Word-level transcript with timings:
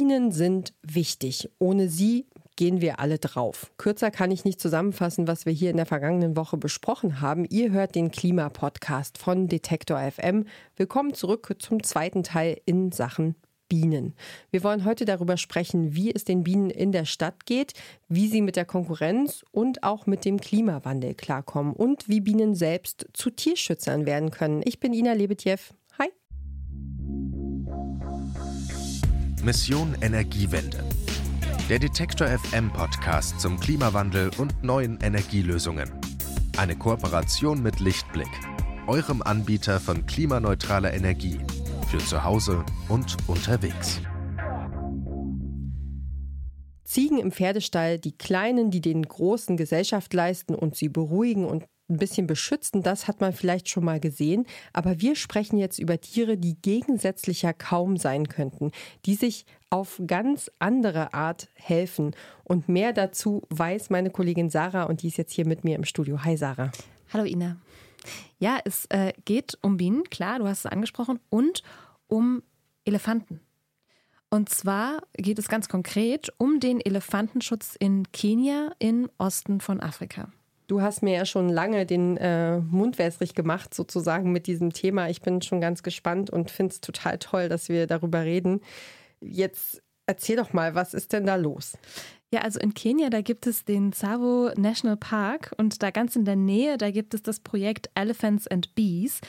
Bienen 0.00 0.32
sind 0.32 0.72
wichtig. 0.82 1.50
Ohne 1.58 1.90
sie 1.90 2.24
gehen 2.56 2.80
wir 2.80 3.00
alle 3.00 3.18
drauf. 3.18 3.70
Kürzer 3.76 4.10
kann 4.10 4.30
ich 4.30 4.46
nicht 4.46 4.58
zusammenfassen, 4.58 5.28
was 5.28 5.44
wir 5.44 5.52
hier 5.52 5.70
in 5.70 5.76
der 5.76 5.84
vergangenen 5.84 6.36
Woche 6.36 6.56
besprochen 6.56 7.20
haben. 7.20 7.44
Ihr 7.44 7.70
hört 7.70 7.94
den 7.94 8.10
Klimapodcast 8.10 9.18
von 9.18 9.46
Detektor 9.46 10.00
FM. 10.10 10.46
Willkommen 10.76 11.12
zurück 11.12 11.54
zum 11.58 11.82
zweiten 11.82 12.22
Teil 12.22 12.58
in 12.64 12.92
Sachen 12.92 13.34
Bienen. 13.68 14.14
Wir 14.50 14.64
wollen 14.64 14.86
heute 14.86 15.04
darüber 15.04 15.36
sprechen, 15.36 15.94
wie 15.94 16.10
es 16.10 16.24
den 16.24 16.44
Bienen 16.44 16.70
in 16.70 16.92
der 16.92 17.04
Stadt 17.04 17.44
geht, 17.44 17.74
wie 18.08 18.28
sie 18.28 18.40
mit 18.40 18.56
der 18.56 18.64
Konkurrenz 18.64 19.44
und 19.50 19.82
auch 19.82 20.06
mit 20.06 20.24
dem 20.24 20.40
Klimawandel 20.40 21.12
klarkommen 21.12 21.74
und 21.74 22.08
wie 22.08 22.22
Bienen 22.22 22.54
selbst 22.54 23.06
zu 23.12 23.28
Tierschützern 23.28 24.06
werden 24.06 24.30
können. 24.30 24.62
Ich 24.64 24.80
bin 24.80 24.94
Ina 24.94 25.12
Lebetjew. 25.12 25.58
Mission 29.42 29.96
Energiewende. 30.02 30.84
Der 31.70 31.78
Detektor 31.78 32.26
FM 32.26 32.70
Podcast 32.70 33.40
zum 33.40 33.58
Klimawandel 33.58 34.30
und 34.36 34.62
neuen 34.62 34.98
Energielösungen. 35.00 35.90
Eine 36.58 36.76
Kooperation 36.76 37.62
mit 37.62 37.80
Lichtblick, 37.80 38.28
eurem 38.86 39.22
Anbieter 39.22 39.80
von 39.80 40.04
klimaneutraler 40.04 40.92
Energie 40.92 41.38
für 41.88 41.98
zu 41.98 42.22
Hause 42.22 42.66
und 42.88 43.16
unterwegs. 43.28 44.02
Ziegen 46.84 47.18
im 47.18 47.32
Pferdestall, 47.32 47.98
die 47.98 48.18
Kleinen, 48.18 48.70
die 48.70 48.82
den 48.82 49.02
Großen 49.02 49.56
Gesellschaft 49.56 50.12
leisten 50.12 50.54
und 50.54 50.76
sie 50.76 50.90
beruhigen 50.90 51.46
und 51.46 51.64
ein 51.90 51.98
bisschen 51.98 52.26
beschützen, 52.26 52.82
das 52.82 53.08
hat 53.08 53.20
man 53.20 53.32
vielleicht 53.32 53.68
schon 53.68 53.84
mal 53.84 54.00
gesehen. 54.00 54.46
Aber 54.72 55.00
wir 55.00 55.16
sprechen 55.16 55.58
jetzt 55.58 55.78
über 55.78 56.00
Tiere, 56.00 56.36
die 56.36 56.56
gegensätzlicher 56.60 57.52
kaum 57.52 57.96
sein 57.96 58.28
könnten, 58.28 58.70
die 59.04 59.14
sich 59.14 59.44
auf 59.68 60.00
ganz 60.06 60.50
andere 60.58 61.12
Art 61.14 61.48
helfen. 61.54 62.14
Und 62.44 62.68
mehr 62.68 62.92
dazu 62.92 63.42
weiß 63.50 63.90
meine 63.90 64.10
Kollegin 64.10 64.50
Sarah 64.50 64.84
und 64.84 65.02
die 65.02 65.08
ist 65.08 65.18
jetzt 65.18 65.32
hier 65.32 65.46
mit 65.46 65.64
mir 65.64 65.76
im 65.76 65.84
Studio. 65.84 66.24
Hi 66.24 66.36
Sarah. 66.36 66.72
Hallo 67.12 67.24
Ina. 67.24 67.56
Ja, 68.38 68.58
es 68.64 68.86
äh, 68.86 69.12
geht 69.24 69.58
um 69.60 69.76
Bienen, 69.76 70.04
klar, 70.04 70.38
du 70.38 70.46
hast 70.46 70.60
es 70.60 70.66
angesprochen, 70.66 71.20
und 71.28 71.62
um 72.06 72.42
Elefanten. 72.84 73.40
Und 74.30 74.48
zwar 74.48 75.02
geht 75.14 75.38
es 75.38 75.48
ganz 75.48 75.68
konkret 75.68 76.32
um 76.38 76.60
den 76.60 76.80
Elefantenschutz 76.80 77.76
in 77.78 78.10
Kenia 78.12 78.72
im 78.78 79.10
Osten 79.18 79.60
von 79.60 79.80
Afrika. 79.80 80.30
Du 80.70 80.82
hast 80.82 81.02
mir 81.02 81.14
ja 81.14 81.26
schon 81.26 81.48
lange 81.48 81.84
den 81.84 82.16
äh, 82.16 82.58
Mund 82.58 82.96
wässrig 83.00 83.34
gemacht, 83.34 83.74
sozusagen 83.74 84.30
mit 84.30 84.46
diesem 84.46 84.72
Thema. 84.72 85.08
Ich 85.08 85.20
bin 85.20 85.42
schon 85.42 85.60
ganz 85.60 85.82
gespannt 85.82 86.30
und 86.30 86.48
finde 86.48 86.74
es 86.74 86.80
total 86.80 87.18
toll, 87.18 87.48
dass 87.48 87.68
wir 87.68 87.88
darüber 87.88 88.20
reden. 88.20 88.60
Jetzt 89.20 89.82
erzähl 90.06 90.36
doch 90.36 90.52
mal, 90.52 90.76
was 90.76 90.94
ist 90.94 91.12
denn 91.12 91.26
da 91.26 91.34
los? 91.34 91.76
Ja, 92.32 92.42
also 92.42 92.60
in 92.60 92.74
Kenia, 92.74 93.10
da 93.10 93.22
gibt 93.22 93.48
es 93.48 93.64
den 93.64 93.92
Tsavo 93.92 94.52
National 94.56 94.96
Park 94.96 95.52
und 95.56 95.82
da 95.82 95.90
ganz 95.90 96.14
in 96.14 96.24
der 96.24 96.36
Nähe, 96.36 96.78
da 96.78 96.92
gibt 96.92 97.12
es 97.12 97.24
das 97.24 97.40
Projekt 97.40 97.90
Elephants 97.96 98.46
and 98.46 98.72
Bees. 98.76 99.20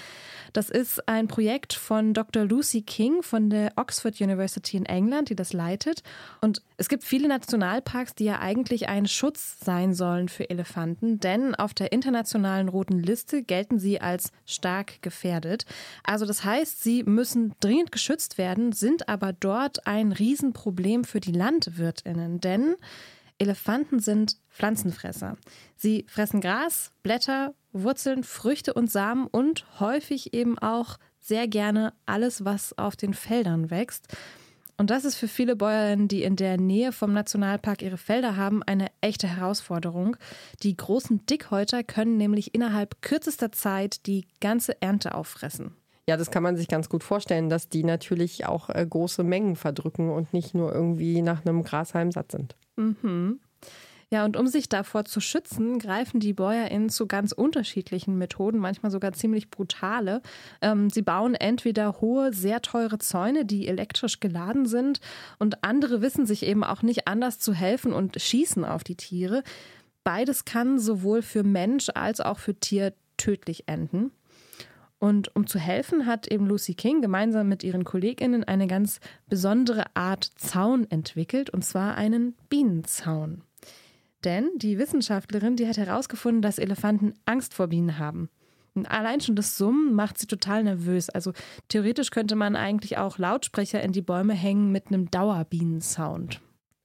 Das 0.54 0.70
ist 0.70 1.08
ein 1.08 1.28
Projekt 1.28 1.74
von 1.74 2.14
Dr. 2.14 2.46
Lucy 2.46 2.82
King 2.84 3.24
von 3.24 3.50
der 3.50 3.72
Oxford 3.76 4.22
University 4.22 4.78
in 4.78 4.86
England, 4.86 5.30
die 5.30 5.36
das 5.36 5.52
leitet. 5.52 6.04
Und 6.42 6.62
es 6.78 6.90
gibt 6.90 7.04
viele 7.04 7.28
Nationalparks, 7.28 8.14
die 8.16 8.26
ja 8.26 8.40
eigentlich 8.40 8.88
ein 8.88 9.08
Schutz 9.08 9.58
sein 9.64 9.96
sollen 9.96 10.30
für 10.30 10.50
Elefanten, 10.50 11.20
denn 11.20 11.56
auf 11.56 11.74
der 11.74 11.92
internationalen 11.92 12.70
roten 12.70 13.00
Liste 13.00 13.42
gelten 13.42 13.80
sie 13.80 14.02
als 14.02 14.32
stark 14.46 15.02
gefährdet. 15.02 15.66
Also 16.04 16.26
das 16.28 16.44
heißt, 16.44 16.84
sie 16.84 17.04
müssen 17.04 17.54
dringend 17.62 17.92
geschützt 17.92 18.38
werden, 18.38 18.74
sind 18.74 19.10
aber 19.10 19.34
dort 19.34 19.88
ein 19.88 20.12
Riesenproblem 20.12 21.04
für 21.04 21.20
die 21.20 21.32
Landwirtinnen, 21.32 22.42
denn 22.42 22.76
Elefanten 23.42 24.00
sind 24.00 24.38
Pflanzenfresser. 24.50 25.36
Sie 25.76 26.06
fressen 26.08 26.42
Gras, 26.42 26.92
Blätter, 27.02 27.56
Wurzeln, 27.72 28.24
Früchte 28.24 28.76
und 28.76 28.92
Samen 28.92 29.26
und 29.26 29.66
häufig 29.80 30.36
eben 30.36 30.60
auch 30.60 30.98
sehr 31.20 31.48
gerne 31.48 31.92
alles, 32.06 32.46
was 32.46 32.78
auf 32.78 32.96
den 32.96 33.16
Feldern 33.16 33.72
wächst. 33.72 34.10
Und 34.78 34.92
das 34.92 35.06
ist 35.06 35.16
für 35.16 35.28
viele 35.28 35.56
Bäuerinnen, 35.56 36.08
die 36.08 36.22
in 36.22 36.36
der 36.36 36.58
Nähe 36.58 36.92
vom 36.92 37.14
Nationalpark 37.14 37.82
ihre 37.82 37.98
Felder 37.98 38.38
haben, 38.38 38.62
eine 38.62 38.90
echte 39.02 39.28
Herausforderung. 39.28 40.18
Die 40.62 40.78
großen 40.78 41.26
Dickhäuter 41.26 41.84
können 41.84 42.18
nämlich 42.18 42.54
innerhalb 42.54 43.02
kürzester 43.02 43.52
Zeit 43.52 44.06
die 44.06 44.28
ganze 44.40 44.80
Ernte 44.84 45.16
auffressen. 45.16 45.76
Ja, 46.08 46.16
das 46.16 46.30
kann 46.30 46.44
man 46.44 46.58
sich 46.58 46.68
ganz 46.68 46.90
gut 46.90 47.04
vorstellen, 47.04 47.50
dass 47.50 47.70
die 47.70 47.84
natürlich 47.84 48.46
auch 48.46 48.70
äh, 48.70 48.86
große 48.88 49.24
Mengen 49.24 49.56
verdrücken 49.56 50.12
und 50.12 50.32
nicht 50.32 50.54
nur 50.54 50.74
irgendwie 50.74 51.24
nach 51.24 51.44
einem 51.44 51.64
Grashalm 51.64 52.12
satt 52.12 52.32
sind. 52.32 52.56
Mhm. 52.76 53.40
Ja, 54.14 54.26
und 54.26 54.36
um 54.36 54.48
sich 54.48 54.68
davor 54.68 55.06
zu 55.06 55.22
schützen, 55.22 55.80
greifen 55.80 56.20
die 56.20 56.34
BäuerInnen 56.34 56.90
zu 56.90 57.08
ganz 57.08 57.32
unterschiedlichen 57.32 58.18
Methoden, 58.18 58.58
manchmal 58.60 58.92
sogar 58.92 59.14
ziemlich 59.14 59.50
brutale. 59.50 60.22
Ähm, 60.62 60.90
sie 60.90 61.02
bauen 61.02 61.34
entweder 61.34 62.02
hohe, 62.02 62.34
sehr 62.34 62.62
teure 62.62 63.00
Zäune, 63.00 63.46
die 63.46 63.70
elektrisch 63.70 64.20
geladen 64.20 64.66
sind, 64.66 65.00
und 65.40 65.64
andere 65.64 66.02
wissen 66.02 66.26
sich 66.26 66.44
eben 66.44 66.66
auch 66.66 66.82
nicht 66.82 67.08
anders 67.08 67.40
zu 67.40 67.54
helfen 67.54 67.94
und 67.94 68.22
schießen 68.22 68.66
auf 68.66 68.84
die 68.84 68.96
Tiere. 68.96 69.44
Beides 70.04 70.44
kann 70.44 70.78
sowohl 70.78 71.22
für 71.22 71.44
Mensch 71.44 71.88
als 71.96 72.20
auch 72.20 72.40
für 72.40 72.56
Tier 72.56 72.94
tödlich 73.16 73.70
enden. 73.70 74.12
Und 75.02 75.36
um 75.36 75.48
zu 75.48 75.58
helfen, 75.58 76.06
hat 76.06 76.28
eben 76.28 76.46
Lucy 76.46 76.76
King 76.76 77.02
gemeinsam 77.02 77.50
mit 77.50 77.64
ihren 77.64 77.86
KollegInnen 77.86 78.44
eine 78.44 78.68
ganz 78.68 79.00
besondere 79.28 79.86
Art 79.96 80.30
Zaun 80.36 80.86
entwickelt, 80.92 81.50
und 81.50 81.66
zwar 81.66 81.96
einen 81.96 82.36
Bienenzaun. 82.50 83.42
Denn 84.24 84.52
die 84.58 84.78
Wissenschaftlerin, 84.78 85.56
die 85.56 85.68
hat 85.68 85.78
herausgefunden, 85.78 86.44
dass 86.44 86.60
Elefanten 86.60 87.16
Angst 87.26 87.56
vor 87.56 87.66
Bienen 87.66 87.98
haben. 87.98 88.30
Und 88.76 88.86
allein 88.92 89.22
schon 89.22 89.36
das 89.36 89.58
Summen 89.58 89.96
macht 89.96 90.20
sie 90.20 90.28
total 90.28 90.64
nervös. 90.64 91.10
Also 91.10 91.34
theoretisch 91.68 92.12
könnte 92.12 92.36
man 92.36 92.56
eigentlich 92.56 93.00
auch 93.00 93.18
Lautsprecher 93.18 93.82
in 93.82 93.94
die 93.94 94.04
Bäume 94.04 94.36
hängen 94.36 94.72
mit 94.72 94.90
einem 94.90 95.10
Dauerbienensound. 95.10 96.42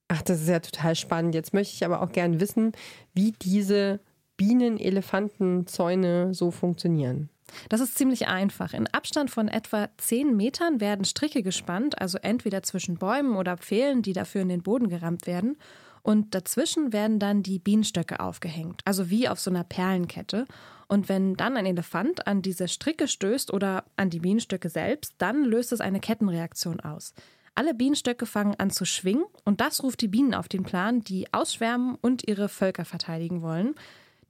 Ach, 0.08 0.22
das 0.22 0.40
ist 0.40 0.48
ja 0.48 0.60
total 0.60 0.94
spannend. 0.94 1.34
Jetzt 1.34 1.52
möchte 1.52 1.74
ich 1.74 1.84
aber 1.84 2.00
auch 2.00 2.12
gern 2.12 2.40
wissen, 2.40 2.72
wie 3.12 3.32
diese 3.32 4.00
Bienen-Elefanten-Zäune 4.38 6.32
so 6.32 6.50
funktionieren. 6.50 7.28
Das 7.68 7.80
ist 7.80 7.96
ziemlich 7.96 8.28
einfach. 8.28 8.72
In 8.74 8.86
Abstand 8.88 9.30
von 9.30 9.48
etwa 9.48 9.88
10 9.98 10.36
Metern 10.36 10.80
werden 10.80 11.04
Stricke 11.04 11.42
gespannt, 11.42 12.00
also 12.00 12.18
entweder 12.18 12.62
zwischen 12.62 12.96
Bäumen 12.96 13.36
oder 13.36 13.56
Pfählen, 13.56 14.02
die 14.02 14.12
dafür 14.12 14.42
in 14.42 14.48
den 14.48 14.62
Boden 14.62 14.88
gerammt 14.88 15.26
werden. 15.26 15.56
Und 16.02 16.34
dazwischen 16.34 16.92
werden 16.92 17.18
dann 17.18 17.42
die 17.42 17.58
Bienenstöcke 17.58 18.20
aufgehängt, 18.20 18.80
also 18.84 19.10
wie 19.10 19.28
auf 19.28 19.40
so 19.40 19.50
einer 19.50 19.64
Perlenkette. 19.64 20.46
Und 20.86 21.08
wenn 21.08 21.34
dann 21.34 21.56
ein 21.56 21.66
Elefant 21.66 22.28
an 22.28 22.42
diese 22.42 22.68
Stricke 22.68 23.08
stößt 23.08 23.52
oder 23.52 23.84
an 23.96 24.10
die 24.10 24.20
Bienenstöcke 24.20 24.68
selbst, 24.68 25.14
dann 25.18 25.44
löst 25.44 25.72
es 25.72 25.80
eine 25.80 25.98
Kettenreaktion 25.98 26.78
aus. 26.78 27.12
Alle 27.56 27.74
Bienenstöcke 27.74 28.26
fangen 28.26 28.54
an 28.54 28.70
zu 28.70 28.84
schwingen 28.84 29.24
und 29.44 29.60
das 29.60 29.82
ruft 29.82 30.00
die 30.00 30.08
Bienen 30.08 30.34
auf 30.34 30.46
den 30.46 30.62
Plan, 30.62 31.00
die 31.00 31.32
ausschwärmen 31.32 31.96
und 32.00 32.28
ihre 32.28 32.48
Völker 32.48 32.84
verteidigen 32.84 33.42
wollen. 33.42 33.74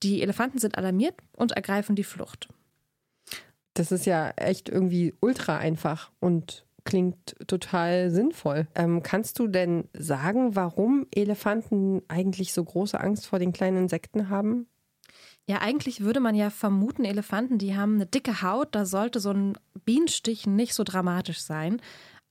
Die 0.03 0.23
Elefanten 0.23 0.59
sind 0.59 0.79
alarmiert 0.79 1.17
und 1.35 1.53
ergreifen 1.53 1.97
die 1.97 2.05
Flucht. 2.05 2.49
Das 3.77 3.93
ist 3.93 4.07
ja 4.07 4.31
echt 4.37 4.69
irgendwie 4.71 5.15
ultra 5.21 5.59
einfach 5.59 6.11
und 6.19 6.65
klingt 6.85 7.37
total 7.47 8.11
sinnvoll. 8.11 8.67
Ähm, 8.75 9.03
kannst 9.03 9.39
du 9.39 9.49
denn 9.49 9.89
sagen, 9.93 10.57
warum 10.57 11.07
Elefanten 11.15 12.01
eigentlich 12.09 12.55
so 12.55 12.65
große 12.65 12.99
Angst 12.99 13.27
vor 13.27 13.39
den 13.39 13.53
kleinen 13.53 13.77
Insekten 13.77 14.31
haben? 14.31 14.67
Ja, 15.49 15.59
eigentlich 15.59 16.01
würde 16.01 16.21
man 16.21 16.35
ja 16.35 16.51
vermuten, 16.51 17.05
Elefanten, 17.05 17.59
die 17.59 17.77
haben 17.77 17.97
eine 17.97 18.07
dicke 18.07 18.43
Haut, 18.43 18.75
da 18.75 18.87
sollte 18.87 19.21
so 19.21 19.31
ein 19.31 19.59
Bienenstich 19.85 20.47
nicht 20.47 20.75
so 20.75 20.83
dramatisch 20.83 21.41
sein. 21.41 21.81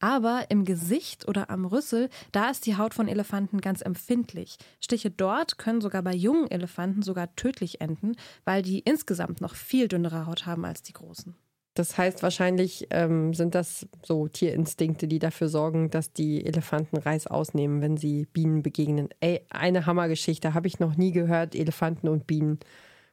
Aber 0.05 0.45
im 0.49 0.65
Gesicht 0.65 1.27
oder 1.27 1.49
am 1.49 1.65
Rüssel, 1.65 2.09
da 2.31 2.51
ist 2.51 2.67
die 2.67 2.77
Haut 2.77 2.93
von 2.93 3.07
Elefanten 3.07 3.59
ganz 3.59 3.81
empfindlich. 3.81 4.57
Stiche 4.79 5.09
dort 5.09 5.57
können 5.57 5.81
sogar 5.81 6.03
bei 6.03 6.13
jungen 6.13 6.51
Elefanten 6.51 7.01
sogar 7.01 7.35
tödlich 7.35 7.81
enden, 7.81 8.15
weil 8.43 8.61
die 8.61 8.81
insgesamt 8.81 9.41
noch 9.41 9.55
viel 9.55 9.87
dünnere 9.87 10.27
Haut 10.27 10.45
haben 10.45 10.63
als 10.63 10.83
die 10.83 10.93
großen. 10.93 11.33
Das 11.73 11.97
heißt, 11.97 12.21
wahrscheinlich 12.21 12.85
ähm, 12.91 13.33
sind 13.33 13.55
das 13.55 13.87
so 14.03 14.27
Tierinstinkte, 14.27 15.07
die 15.07 15.17
dafür 15.17 15.47
sorgen, 15.49 15.89
dass 15.89 16.13
die 16.13 16.45
Elefanten 16.45 16.97
Reis 16.97 17.25
ausnehmen, 17.25 17.81
wenn 17.81 17.97
sie 17.97 18.27
Bienen 18.27 18.61
begegnen. 18.61 19.09
Ey, 19.21 19.41
eine 19.49 19.87
Hammergeschichte, 19.87 20.53
habe 20.53 20.67
ich 20.67 20.79
noch 20.79 20.97
nie 20.97 21.13
gehört. 21.13 21.55
Elefanten 21.55 22.09
und 22.09 22.27
Bienen. 22.27 22.59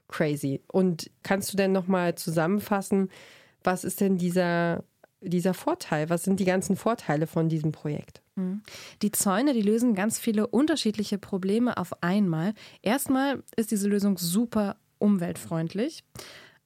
Crazy. 0.09 0.61
Und 0.71 1.11
kannst 1.23 1.55
du 1.55 1.57
denn 1.57 1.73
nochmal 1.73 2.17
zusammenfassen, 2.17 3.09
was 3.65 3.83
ist 3.85 4.03
denn 4.03 4.19
dieser, 4.19 4.85
dieser 5.23 5.55
Vorteil? 5.55 6.11
Was 6.11 6.25
sind 6.25 6.41
die 6.41 6.45
ganzen 6.45 6.77
Vorteile 6.77 7.27
von 7.27 7.49
diesem 7.49 7.73
Projekt? 7.73 8.23
Mhm. 8.35 8.63
Die 9.03 9.13
Zäune, 9.13 9.55
die 9.55 9.63
lösen 9.63 9.95
ganz 9.95 10.19
viele 10.19 10.47
unterschiedliche 10.47 11.19
Probleme 11.19 11.77
auf 11.77 12.03
einmal. 12.03 12.55
Erstmal 12.83 13.43
ist 13.57 13.71
diese 13.71 13.89
Lösung 13.89 14.19
super 14.19 14.77
umweltfreundlich. 14.99 16.05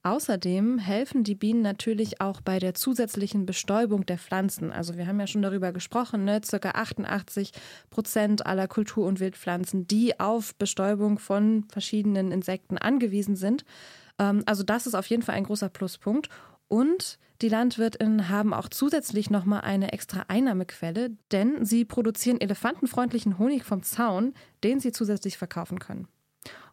außerdem 0.03 0.79
helfen 0.79 1.25
die 1.25 1.35
Bienen 1.35 1.63
natürlich 1.63 2.21
auch 2.21 2.41
bei 2.41 2.61
der 2.61 2.75
zusätzlichen 2.75 3.45
Bestäubung 3.45 4.07
der 4.07 4.19
Pflanzen. 4.19 4.71
Also 4.71 4.97
wir 4.97 5.09
haben 5.09 5.19
ja 5.19 5.27
schon 5.27 5.43
darüber 5.43 5.73
gesprochen, 5.73 6.25
ne? 6.25 6.41
circa 6.45 6.71
88 6.71 7.51
Prozent 7.91 8.47
aller 8.47 8.69
Kultur- 8.69 9.07
und 9.07 9.19
Wildpflanzen, 9.19 9.89
die 9.89 10.21
auf 10.21 10.55
Bestäubung 10.55 11.19
von 11.19 11.65
verschiedenen 11.73 12.31
Insekten 12.31 12.79
angewiesen 12.79 13.35
sind. 13.35 13.65
Ähm, 14.21 14.45
also 14.47 14.63
das 14.63 14.87
ist 14.87 14.95
auf 14.95 15.07
jeden 15.07 15.23
Fall 15.23 15.35
ein 15.35 15.45
großer 15.45 15.71
Pluspunkt. 15.71 16.29
Und 16.69 17.19
die 17.43 17.49
Landwirtinnen 17.49 18.29
haben 18.29 18.55
auch 18.55 18.69
zusätzlich 18.69 19.31
nochmal 19.31 19.61
eine 19.61 19.93
extra 19.93 20.25
Einnahmequelle, 20.29 21.11
denn 21.33 21.65
sie 21.65 21.85
produzieren 21.85 22.41
elefantenfreundlichen 22.41 23.39
Honig 23.39 23.65
vom 23.65 23.83
Zaun, 23.83 24.35
den 24.65 24.81
sie 24.81 24.93
zusätzlich 24.93 25.37
verkaufen 25.37 25.79
können. 25.79 26.09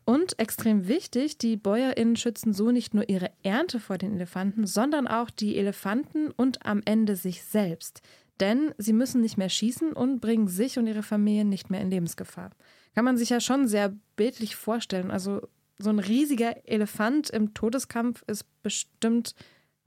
Und 0.06 0.38
extrem 0.40 0.88
wichtig, 0.88 1.38
die 1.38 1.56
BäuerInnen 1.56 2.18
schützen 2.18 2.54
so 2.54 2.72
nicht 2.72 2.94
nur 2.94 3.08
ihre 3.10 3.32
Ernte 3.42 3.80
vor 3.80 3.98
den 3.98 4.14
Elefanten, 4.14 4.66
sondern 4.68 5.08
auch 5.08 5.30
die 5.30 5.58
Elefanten 5.58 6.32
und 6.32 6.66
am 6.66 6.82
Ende 6.84 7.16
sich 7.16 7.44
selbst. 7.44 8.02
Denn 8.40 8.74
sie 8.78 8.94
müssen 8.94 9.22
nicht 9.22 9.38
mehr 9.38 9.50
schießen 9.50 9.94
und 9.94 10.20
bringen 10.20 10.48
sich 10.48 10.78
und 10.78 10.88
ihre 10.88 11.04
Familien 11.04 11.50
nicht 11.50 11.70
mehr 11.70 11.82
in 11.82 11.90
Lebensgefahr. 11.90 12.52
Kann 12.96 13.06
man 13.06 13.18
sich 13.18 13.30
ja 13.30 13.40
schon 13.40 13.68
sehr 13.68 13.94
bildlich 14.16 14.56
vorstellen. 14.56 15.12
Also 15.12 15.48
so 15.78 15.90
ein 15.90 16.00
riesiger 16.00 16.68
Elefant 16.68 17.30
im 17.30 17.54
Todeskampf 17.54 18.24
ist 18.28 18.46
bestimmt 18.62 19.36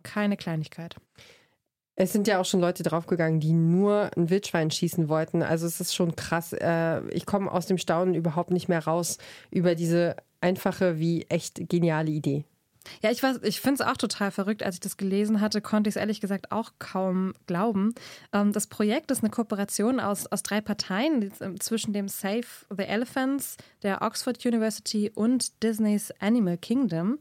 keine 0.07 0.37
Kleinigkeit. 0.37 0.97
Es 1.99 2.13
sind 2.13 2.29
ja 2.29 2.39
auch 2.39 2.45
schon 2.45 2.61
Leute 2.61 2.83
draufgegangen, 2.83 3.41
die 3.41 3.53
nur 3.53 4.11
ein 4.17 4.29
Wildschwein 4.29 4.71
schießen 4.71 5.09
wollten. 5.09 5.43
Also 5.43 5.67
es 5.67 5.81
ist 5.81 5.95
schon 5.95 6.15
krass. 6.15 6.53
Äh, 6.53 7.09
ich 7.09 7.25
komme 7.25 7.51
aus 7.51 7.67
dem 7.67 7.79
Staunen 7.79 8.15
überhaupt 8.15 8.51
nicht 8.51 8.69
mehr 8.69 8.85
raus 8.85 9.17
über 9.51 9.75
diese 9.75 10.17
einfache 10.43 10.99
wie 10.99 11.23
echt 11.29 11.69
geniale 11.71 12.11
Idee. 12.11 12.45
Ja, 13.03 13.11
ich, 13.11 13.23
ich 13.43 13.61
finde 13.61 13.83
es 13.83 13.89
auch 13.89 13.97
total 13.97 14.31
verrückt. 14.31 14.63
Als 14.63 14.77
ich 14.77 14.81
das 14.81 14.97
gelesen 14.97 15.41
hatte, 15.41 15.61
konnte 15.61 15.89
ich 15.89 15.97
es 15.97 16.01
ehrlich 16.01 16.21
gesagt 16.21 16.53
auch 16.53 16.73
kaum 16.79 17.33
glauben. 17.47 17.95
Ähm, 18.33 18.53
das 18.53 18.67
Projekt 18.67 19.11
ist 19.11 19.23
eine 19.23 19.31
Kooperation 19.31 20.01
aus, 20.01 20.27
aus 20.27 20.43
drei 20.43 20.61
Parteien 20.61 21.33
ähm, 21.41 21.61
zwischen 21.61 21.93
dem 21.93 22.09
Save 22.09 22.47
the 22.71 22.85
Elephants, 22.85 23.57
der 23.83 24.03
Oxford 24.03 24.45
University 24.45 25.11
und 25.15 25.63
Disneys 25.63 26.13
Animal 26.21 26.59
Kingdom. 26.59 27.19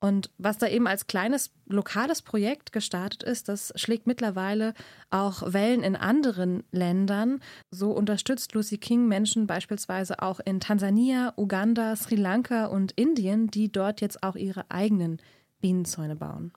Und 0.00 0.30
was 0.38 0.56
da 0.56 0.66
eben 0.66 0.86
als 0.86 1.06
kleines 1.06 1.50
lokales 1.66 2.22
Projekt 2.22 2.72
gestartet 2.72 3.22
ist, 3.22 3.50
das 3.50 3.70
schlägt 3.76 4.06
mittlerweile 4.06 4.72
auch 5.10 5.52
Wellen 5.52 5.82
in 5.82 5.94
anderen 5.94 6.64
Ländern. 6.72 7.40
So 7.70 7.92
unterstützt 7.92 8.54
Lucy 8.54 8.78
King 8.78 9.08
Menschen 9.08 9.46
beispielsweise 9.46 10.22
auch 10.22 10.40
in 10.40 10.58
Tansania, 10.58 11.34
Uganda, 11.36 11.94
Sri 11.96 12.16
Lanka 12.16 12.66
und 12.66 12.92
Indien, 12.92 13.48
die 13.48 13.70
dort 13.70 14.00
jetzt 14.00 14.22
auch 14.22 14.36
ihre 14.36 14.70
eigenen 14.70 15.18
Bienenzäune 15.60 16.16
bauen. 16.16 16.52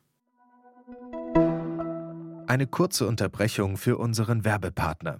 Eine 2.48 2.68
kurze 2.68 3.07
Unterbrechung 3.07 3.75
für 3.75 3.98
unseren 3.98 4.46
Werbepartner. 4.46 5.19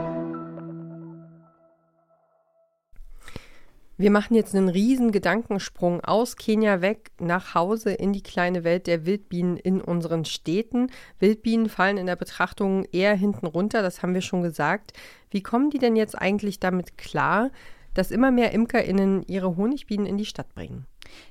Wir 4.01 4.09
machen 4.09 4.33
jetzt 4.33 4.55
einen 4.55 4.67
riesen 4.67 5.11
Gedankensprung 5.11 6.03
aus 6.03 6.35
Kenia 6.35 6.81
weg 6.81 7.11
nach 7.19 7.53
Hause 7.53 7.91
in 7.91 8.13
die 8.13 8.23
kleine 8.23 8.63
Welt 8.63 8.87
der 8.87 9.05
Wildbienen 9.05 9.57
in 9.57 9.79
unseren 9.79 10.25
Städten. 10.25 10.87
Wildbienen 11.19 11.69
fallen 11.69 11.99
in 11.99 12.07
der 12.07 12.15
Betrachtung 12.15 12.83
eher 12.85 13.13
hinten 13.13 13.45
runter, 13.45 13.83
das 13.83 14.01
haben 14.01 14.15
wir 14.15 14.21
schon 14.21 14.41
gesagt. 14.41 14.93
Wie 15.29 15.43
kommen 15.43 15.69
die 15.69 15.77
denn 15.77 15.95
jetzt 15.95 16.19
eigentlich 16.19 16.59
damit 16.59 16.97
klar, 16.97 17.51
dass 17.93 18.09
immer 18.09 18.31
mehr 18.31 18.53
ImkerInnen 18.53 19.21
ihre 19.27 19.55
Honigbienen 19.55 20.07
in 20.07 20.17
die 20.17 20.25
Stadt 20.25 20.51
bringen? 20.55 20.87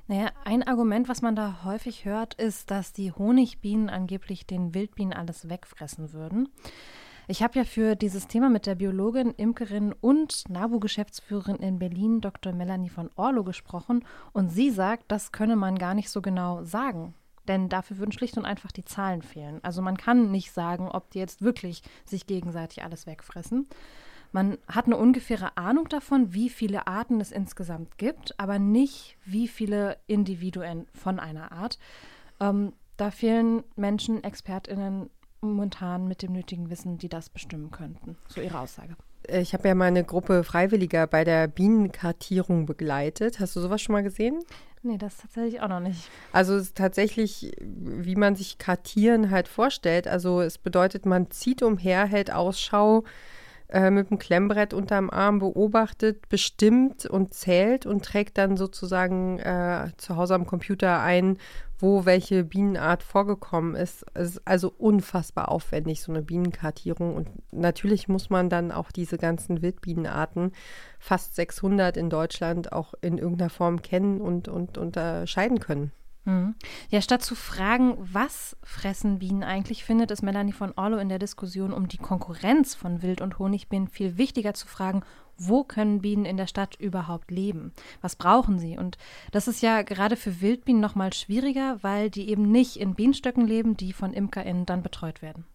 Naja, 0.07 0.31
ein 0.45 0.63
Argument, 0.63 1.09
was 1.09 1.23
man 1.23 1.35
da 1.35 1.65
häufig 1.65 2.05
hört, 2.05 2.35
ist, 2.35 2.71
dass 2.71 2.93
die 2.93 3.11
Honigbienen 3.11 3.91
angeblich 3.91 4.47
den 4.47 4.75
Wildbienen 4.75 5.13
alles 5.13 5.49
wegfressen 5.49 6.13
würden. 6.13 6.49
Ich 7.31 7.45
habe 7.45 7.61
ja 7.61 7.65
für 7.65 7.95
dieses 7.95 8.27
Thema 8.27 8.51
mit 8.51 8.67
der 8.67 8.75
Biologin, 8.75 9.31
Imkerin 9.37 9.93
und 9.93 10.49
NABU-Geschäftsführerin 10.49 11.59
in 11.59 11.79
Berlin, 11.79 12.21
Dr. 12.21 12.53
Melanie 12.53 12.89
von 12.89 13.09
Orlo, 13.15 13.45
gesprochen 13.45 14.05
und 14.33 14.49
sie 14.49 14.71
sagt, 14.71 15.05
das 15.07 15.31
könne 15.31 15.55
man 15.55 15.79
gar 15.79 15.95
nicht 15.95 16.11
so 16.11 16.23
genau 16.23 16.65
sagen. 16.65 17.15
Denn 17.47 17.69
dafür 17.69 17.99
würden 17.99 18.11
schlicht 18.11 18.37
und 18.37 18.47
einfach 18.47 18.73
die 18.73 18.85
Zahlen 18.85 19.23
fehlen. 19.23 19.61
Also 19.63 19.81
man 19.81 19.97
kann 19.97 20.33
nicht 20.33 20.51
sagen, 20.51 20.89
ob 20.89 21.13
die 21.13 21.21
jetzt 21.21 21.41
wirklich 21.41 21.85
sich 22.05 22.27
gegenseitig 22.27 22.83
alles 22.83 23.07
wegfressen. 23.07 23.69
Man 24.33 24.59
hat 24.67 24.87
eine 24.87 24.97
ungefähre 24.97 25.57
Ahnung 25.57 25.89
davon, 25.89 26.35
wie 26.35 26.49
viele 26.49 26.89
Arten 26.89 27.21
es 27.21 27.31
insgesamt 27.31 27.97
gibt, 27.97 28.41
aber 28.41 28.59
nicht, 28.59 29.17
wie 29.25 29.47
viele 29.47 29.99
Individuen 30.09 30.89
von 30.93 31.21
einer 31.21 31.53
Art. 31.53 31.79
Ähm, 32.41 32.73
da 32.97 33.13
fehlen 33.13 33.63
Menschen, 33.77 34.25
ExpertInnen 34.25 35.11
momentan 35.41 36.07
mit 36.07 36.23
dem 36.23 36.33
nötigen 36.33 36.71
Wissen, 36.71 36.99
die 36.99 37.09
das 37.09 37.29
bestimmen 37.29 37.71
könnten. 37.71 38.17
So 38.29 38.41
Ihre 38.41 38.59
Aussage. 38.61 38.97
Ich 39.29 39.53
habe 39.53 39.69
ja 39.69 39.75
meine 39.75 40.03
Gruppe 40.03 40.45
Freiwilliger 40.45 41.07
bei 41.07 41.25
der 41.25 41.47
Bienenkartierung 41.47 42.67
begleitet. 42.67 43.39
Hast 43.39 43.55
du 43.55 43.61
sowas 43.61 43.81
schon 43.81 43.93
mal 43.93 44.03
gesehen? 44.03 44.41
Nee, 44.83 44.97
das 44.97 45.19
tatsächlich 45.19 45.61
auch 45.61 45.69
noch 45.69 45.81
nicht. 45.81 46.09
Also 46.33 46.55
es 46.55 46.69
ist 46.69 46.77
tatsächlich, 46.77 47.53
wie 47.61 48.17
man 48.17 48.35
sich 48.35 48.57
Kartieren 48.57 49.31
halt 49.31 49.47
vorstellt. 49.47 50.09
Also 50.09 50.41
es 50.41 50.57
bedeutet, 50.57 51.05
man 51.05 51.31
zieht 51.31 51.63
umher, 51.63 52.07
hält 52.07 52.33
Ausschau 52.33 53.05
äh, 53.73 53.91
mit 53.91 54.11
dem 54.11 54.19
Klemmbrett 54.19 54.75
unterm 54.75 55.11
Arm, 55.11 55.39
beobachtet, 55.39 56.29
bestimmt 56.29 57.07
und 57.07 57.35
zählt 57.35 57.87
und 57.87 58.05
trägt 58.05 58.39
dann 58.39 58.57
sozusagen 58.57 59.39
äh, 59.39 59.89
zu 59.97 60.17
Hause 60.17 60.35
am 60.35 60.47
Computer 60.47 61.01
ein, 61.01 61.39
wo 61.79 62.05
welche 62.05 62.45
Bienenart 62.45 63.03
vorgekommen 63.03 63.75
ist. 63.75 64.05
Es 64.15 64.31
ist 64.31 64.43
also 64.47 64.73
unfassbar 64.77 65.51
aufwendig, 65.51 66.03
so 66.03 66.13
eine 66.13 66.23
Bienenkartierung. 66.23 67.15
Und 67.15 67.29
natürlich 67.53 68.09
muss 68.09 68.29
man 68.29 68.49
dann 68.49 68.73
auch 68.73 68.91
diese 68.93 69.19
ganzen 69.19 69.63
Wildbienenarten, 69.63 70.53
fast 70.99 71.37
600 71.37 71.97
in 71.97 72.11
Deutschland, 72.11 72.73
auch 72.73 72.95
in 73.01 73.19
irgendeiner 73.19 73.51
Form 73.51 73.83
kennen 73.83 74.21
und, 74.21 74.49
und 74.49 74.79
unterscheiden 74.79 75.61
können. 75.61 75.93
Mhm. 76.25 76.55
Ja, 76.91 77.01
statt 77.01 77.23
zu 77.23 77.35
fragen, 77.35 77.97
was 77.99 78.57
fressen 78.63 79.19
Bienen 79.19 79.43
eigentlich, 79.43 79.85
findet 79.85 80.11
es 80.11 80.23
Melanie 80.23 80.53
von 80.53 80.73
Orlo 80.77 80.99
in 80.99 81.09
der 81.09 81.19
Diskussion 81.19 81.73
um 81.73 81.89
die 81.89 81.99
Konkurrenz 81.99 82.75
von 82.75 83.03
Wild- 83.03 83.21
und 83.21 83.39
Honigbienen 83.39 83.89
viel 83.89 84.19
wichtiger 84.19 84.55
zu 84.55 84.67
fragen, 84.67 85.03
wo 85.39 85.65
können 85.65 86.03
Bienen 86.03 86.27
in 86.27 86.37
der 86.37 86.47
Stadt 86.47 86.77
überhaupt 86.77 87.31
leben? 87.31 87.73
Was 88.03 88.17
brauchen 88.17 88.59
sie? 88.59 88.77
Und 88.77 88.99
das 89.33 89.49
ist 89.49 89.63
ja 89.63 89.81
gerade 89.81 90.17
für 90.17 90.43
Wildbienen 90.43 90.83
noch 90.83 90.95
mal 90.95 91.15
schwieriger, 91.15 91.79
weil 91.81 92.11
die 92.11 92.29
eben 92.29 92.51
nicht 92.51 92.77
in 92.77 92.95
Bienenstöcken 92.95 93.47
leben, 93.47 93.77
die 93.77 93.95
von 93.95 94.13
ImkerInnen 94.13 94.67
dann 94.67 94.83
betreut 94.83 95.23
werden. 95.23 95.47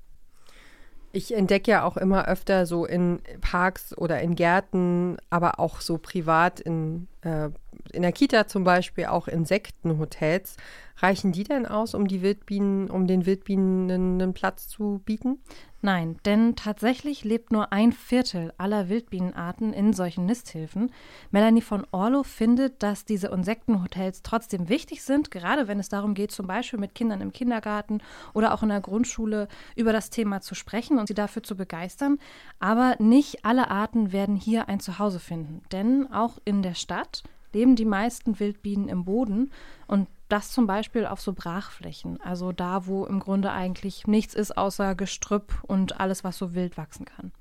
Ich 1.15 1.34
entdecke 1.34 1.72
ja 1.72 1.84
auch 1.86 1.95
immer 1.95 2.27
öfter 2.27 2.65
so 2.65 2.86
in 2.86 3.22
Parks 3.39 3.98
oder 3.98 4.19
in 4.19 4.36
Gärten, 4.36 5.15
aber 5.29 5.62
auch 5.62 5.79
so 5.79 5.98
privat 5.98 6.60
in, 6.60 7.07
äh, 7.22 7.51
in 7.93 8.01
der 8.01 8.12
Kita 8.12 8.48
zum 8.48 8.65
Beispiel, 8.65 9.05
auch 9.05 9.29
Insektenhotels. 9.29 10.57
Reichen 10.98 11.31
die 11.31 11.45
denn 11.45 11.65
aus, 11.65 11.93
um 11.93 12.10
die 12.10 12.22
Wildbienen, 12.22 12.89
um 12.89 13.07
den 13.07 13.25
Wildbienen 13.25 14.19
einen 14.19 14.34
Platz 14.34 14.67
zu 14.67 15.00
bieten? 15.05 15.39
Nein, 15.86 16.18
denn 16.25 16.56
tatsächlich 16.56 17.24
lebt 17.24 17.51
nur 17.51 17.72
ein 17.72 17.92
Viertel 17.92 18.51
aller 18.58 18.89
Wildbienenarten 18.89 19.72
in 19.72 19.94
solchen 19.94 20.25
Nisthilfen. 20.25 20.92
Melanie 21.30 21.62
von 21.62 21.86
Orlo 21.92 22.24
findet, 22.24 22.82
dass 22.82 23.06
diese 23.06 23.27
Insektenhotels 23.27 24.24
trotzdem 24.24 24.68
wichtig 24.68 25.04
sind, 25.04 25.30
gerade 25.30 25.68
wenn 25.68 25.80
es 25.80 25.88
darum 25.88 26.15
geht, 26.15 26.32
zum 26.32 26.48
Beispiel 26.48 26.80
mit 26.80 26.96
Kindern 26.96 27.22
im 27.22 27.32
Kindergarten 27.32 28.00
oder 28.34 28.56
auch 28.56 28.63
in 28.63 28.70
der 28.70 28.82
Grundschule 28.82 29.48
über 29.75 29.94
das 29.94 30.10
Thema 30.10 30.42
zu 30.42 30.56
sprechen 30.56 30.98
und 30.98 31.08
sie 31.08 31.13
dafür 31.13 31.44
zu 31.44 31.56
begeistern. 31.56 32.18
Aber 32.60 32.96
nicht 32.98 33.46
alle 33.46 33.70
Arten 33.70 34.12
werden 34.12 34.36
hier 34.36 34.68
ein 34.68 34.80
Zuhause 34.80 35.20
finden, 35.20 35.62
denn 35.72 36.12
auch 36.12 36.39
in 36.46 36.63
der 36.63 36.74
Stadt 36.74 37.22
leben 37.55 37.75
die 37.75 37.85
meisten 37.85 38.39
Wildbienen 38.39 38.89
im 38.89 39.05
Boden 39.05 39.51
und 39.88 40.07
das 40.29 40.51
zum 40.51 40.67
Beispiel 40.67 41.05
auf 41.05 41.21
so 41.21 41.33
Brachflächen, 41.33 42.19
also 42.21 42.51
da, 42.51 42.85
wo 42.85 43.05
im 43.05 43.19
Grunde 43.19 43.51
eigentlich 43.51 44.07
nichts 44.07 44.33
ist 44.33 44.57
außer 44.57 44.93
Gestrüpp 44.93 45.63
und 45.63 46.00
alles, 46.00 46.24
was 46.24 46.38
so 46.38 46.53
wild 46.53 46.77
wachsen 46.77 47.05
kann. 47.05 47.31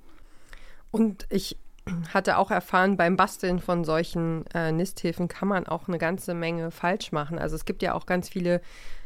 Und 0.90 1.26
ich 1.30 1.58
hatte 2.14 2.38
auch 2.38 2.50
erfahren, 2.50 2.96
beim 2.96 3.16
Basteln 3.16 3.58
von 3.58 3.84
solchen 3.84 4.46
äh, 4.54 4.70
Nisthilfen 4.70 5.28
kann 5.28 5.48
man 5.48 5.66
auch 5.66 5.88
eine 5.88 5.98
ganze 5.98 6.34
Menge 6.34 6.70
falsch 6.70 7.10
machen. 7.10 7.38
Also 7.38 7.56
es 7.56 7.64
gibt 7.64 7.82
ja 7.82 7.94
auch 7.94 8.06
ganz 8.06 8.28
viele 8.28 8.60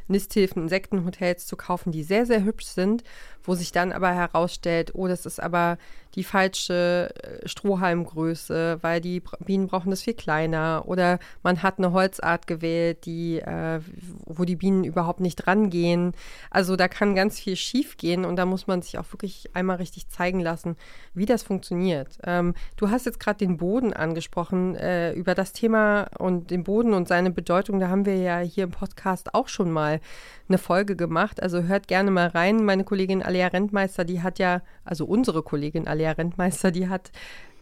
Nisthilfen, 0.09 0.63
Insektenhotels 0.63 1.47
zu 1.47 1.57
kaufen, 1.57 1.93
die 1.93 2.03
sehr, 2.03 2.27
sehr 2.27 2.43
hübsch 2.43 2.67
sind, 2.67 3.05
wo 3.49 3.55
sich 3.55 3.73
dann 3.73 3.93
aber 3.93 4.13
herausstellt, 4.13 4.93
oh, 4.95 5.09
das 5.09 5.25
ist 5.25 5.41
aber 5.41 5.79
die 6.15 6.25
falsche 6.25 7.11
äh, 7.23 7.49
Strohhalmgröße, 7.49 8.79
weil 8.83 9.01
die 9.01 9.23
Bienen 9.45 9.69
brauchen 9.69 9.91
das 9.91 10.03
viel 10.03 10.15
kleiner. 10.15 10.85
Oder 10.87 11.19
man 11.43 11.63
hat 11.63 11.79
eine 11.79 11.93
Holzart 11.93 12.47
gewählt, 12.47 13.07
die, 13.07 13.39
äh, 13.39 13.81
wo 14.27 14.45
die 14.45 14.57
Bienen 14.57 14.85
überhaupt 14.85 15.21
nicht 15.21 15.47
rangehen. 15.47 16.13
Also 16.51 16.77
da 16.77 16.89
kann 16.89 17.15
ganz 17.15 17.39
viel 17.39 17.57
schief 17.57 17.97
gehen 17.97 18.25
und 18.25 18.37
da 18.37 18.47
muss 18.47 18.67
man 18.67 18.83
sich 18.83 18.99
auch 18.99 19.11
wirklich 19.13 19.51
einmal 19.55 19.77
richtig 19.77 20.09
zeigen 20.09 20.41
lassen, 20.41 20.77
wie 21.15 21.27
das 21.27 21.43
funktioniert. 21.43 22.19
Ähm, 22.25 22.55
du 22.77 22.91
hast 22.91 23.07
jetzt 23.07 23.21
gerade 23.21 23.39
den 23.39 23.57
Boden 23.57 23.93
angesprochen. 23.93 24.75
Äh, 24.77 25.13
über 25.13 25.35
das 25.35 25.53
Thema 25.53 26.09
und 26.19 26.51
den 26.51 26.65
Boden 26.65 26.95
und 26.95 27.09
seine 27.09 27.31
Bedeutung, 27.31 27.81
da 27.81 27.89
haben 27.89 28.07
wir 28.07 28.17
ja 28.17 28.39
hier 28.41 28.65
im 28.65 28.71
Podcast 28.71 29.35
auch 29.35 29.49
schon 29.49 29.71
mal 29.71 30.01
eine 30.49 30.59
Folge 30.59 30.97
gemacht. 30.97 31.43
Also 31.43 31.63
hört 31.63 31.89
gerne 31.89 32.11
mal 32.11 32.29
rein. 32.29 32.65
Meine 32.65 32.85
Kollegin 32.85 33.23
Alia 33.39 33.49
Rentmeister, 33.49 34.05
die 34.05 34.21
hat 34.21 34.41
ja, 34.41 34.63
also 34.85 35.05
unsere 35.05 35.43
Kollegin 35.43 35.87
Alia 35.87 36.11
Rentmeister, 36.11 36.73
die 36.73 36.89
hat 36.89 37.13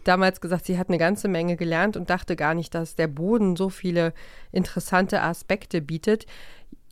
damals 0.04 0.40
gesagt, 0.40 0.64
sie 0.64 0.78
hat 0.78 0.88
eine 0.88 0.97
ganze 0.97 1.28
Menge 1.28 1.56
gelernt 1.56 1.99
und 1.99 2.09
dachte 2.09 2.35
gar 2.35 2.54
nicht, 2.54 2.75
dass 2.75 2.95
der 2.95 3.09
Boden 3.09 3.56
so 3.56 3.68
viele 3.68 4.14
interessante 4.52 5.21
Aspekte 5.21 5.83
bietet. 5.83 6.25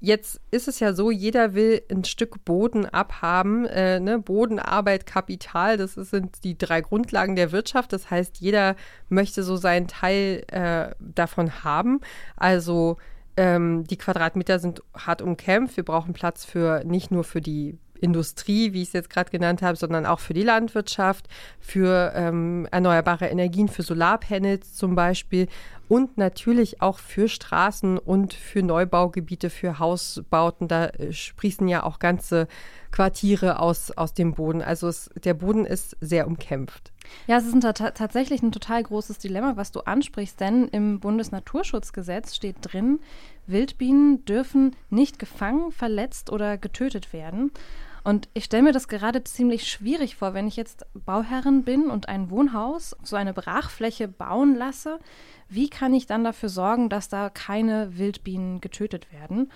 Jetzt 0.00 0.38
ist 0.50 0.68
es 0.68 0.80
ja 0.80 0.92
so, 0.92 1.10
jeder 1.10 1.54
will 1.54 1.80
ein 1.90 2.04
Stück 2.04 2.44
Boden 2.44 2.84
abhaben. 2.84 3.64
Äh, 3.64 4.00
ne? 4.00 4.18
Boden, 4.18 4.58
Arbeit, 4.58 5.06
Kapital, 5.06 5.78
das 5.78 5.94
sind 5.94 6.44
die 6.44 6.58
drei 6.58 6.82
Grundlagen 6.82 7.36
der 7.36 7.52
Wirtschaft. 7.52 7.90
Das 7.94 8.10
heißt, 8.10 8.38
jeder 8.38 8.76
möchte 9.08 9.42
so 9.42 9.56
seinen 9.56 9.88
Teil 9.88 10.44
äh, 10.48 10.94
davon 11.00 11.64
haben. 11.64 12.00
Also 12.36 12.98
ähm, 13.38 13.84
die 13.84 13.96
Quadratmeter 13.96 14.58
sind 14.58 14.82
hart 14.94 15.22
umkämpft. 15.22 15.78
Wir 15.78 15.84
brauchen 15.84 16.12
Platz 16.12 16.44
für 16.44 16.84
nicht 16.84 17.10
nur 17.10 17.24
für 17.24 17.40
die 17.40 17.78
Industrie, 18.00 18.72
wie 18.72 18.82
ich 18.82 18.88
es 18.88 18.92
jetzt 18.94 19.10
gerade 19.10 19.30
genannt 19.30 19.62
habe, 19.62 19.76
sondern 19.76 20.06
auch 20.06 20.20
für 20.20 20.34
die 20.34 20.42
Landwirtschaft, 20.42 21.28
für 21.60 22.12
ähm, 22.14 22.66
erneuerbare 22.70 23.26
Energien, 23.26 23.68
für 23.68 23.82
Solarpanels 23.82 24.74
zum 24.74 24.94
Beispiel 24.94 25.48
und 25.88 26.16
natürlich 26.16 26.80
auch 26.80 26.98
für 26.98 27.28
Straßen 27.28 27.98
und 27.98 28.32
für 28.32 28.62
Neubaugebiete, 28.62 29.50
für 29.50 29.78
Hausbauten. 29.78 30.68
Da 30.68 30.86
äh, 30.86 31.12
sprießen 31.12 31.68
ja 31.68 31.82
auch 31.82 31.98
ganze 31.98 32.48
Quartiere 32.90 33.58
aus, 33.60 33.90
aus 33.90 34.14
dem 34.14 34.34
Boden. 34.34 34.62
Also 34.62 34.88
es, 34.88 35.10
der 35.22 35.34
Boden 35.34 35.66
ist 35.66 35.96
sehr 36.00 36.26
umkämpft. 36.26 36.93
Ja, 37.26 37.38
es 37.38 37.46
ist 37.46 37.54
ein, 37.54 37.60
tatsächlich 37.60 38.42
ein 38.42 38.52
total 38.52 38.82
großes 38.82 39.18
Dilemma, 39.18 39.56
was 39.56 39.72
du 39.72 39.80
ansprichst, 39.80 40.40
denn 40.40 40.68
im 40.68 41.00
Bundesnaturschutzgesetz 41.00 42.34
steht 42.34 42.56
drin, 42.60 43.00
Wildbienen 43.46 44.24
dürfen 44.24 44.74
nicht 44.90 45.18
gefangen, 45.18 45.70
verletzt 45.70 46.30
oder 46.30 46.58
getötet 46.58 47.12
werden. 47.12 47.50
Und 48.04 48.28
ich 48.34 48.44
stelle 48.44 48.64
mir 48.64 48.72
das 48.72 48.88
gerade 48.88 49.24
ziemlich 49.24 49.66
schwierig 49.66 50.16
vor, 50.16 50.34
wenn 50.34 50.46
ich 50.46 50.56
jetzt 50.56 50.84
Bauherrin 50.92 51.64
bin 51.64 51.88
und 51.88 52.08
ein 52.08 52.28
Wohnhaus, 52.28 52.94
so 53.02 53.16
eine 53.16 53.32
Brachfläche 53.32 54.08
bauen 54.08 54.54
lasse. 54.54 54.98
Wie 55.48 55.70
kann 55.70 55.94
ich 55.94 56.06
dann 56.06 56.22
dafür 56.22 56.50
sorgen, 56.50 56.90
dass 56.90 57.08
da 57.08 57.30
keine 57.30 57.96
Wildbienen 57.96 58.60
getötet 58.60 59.10
werden? 59.10 59.50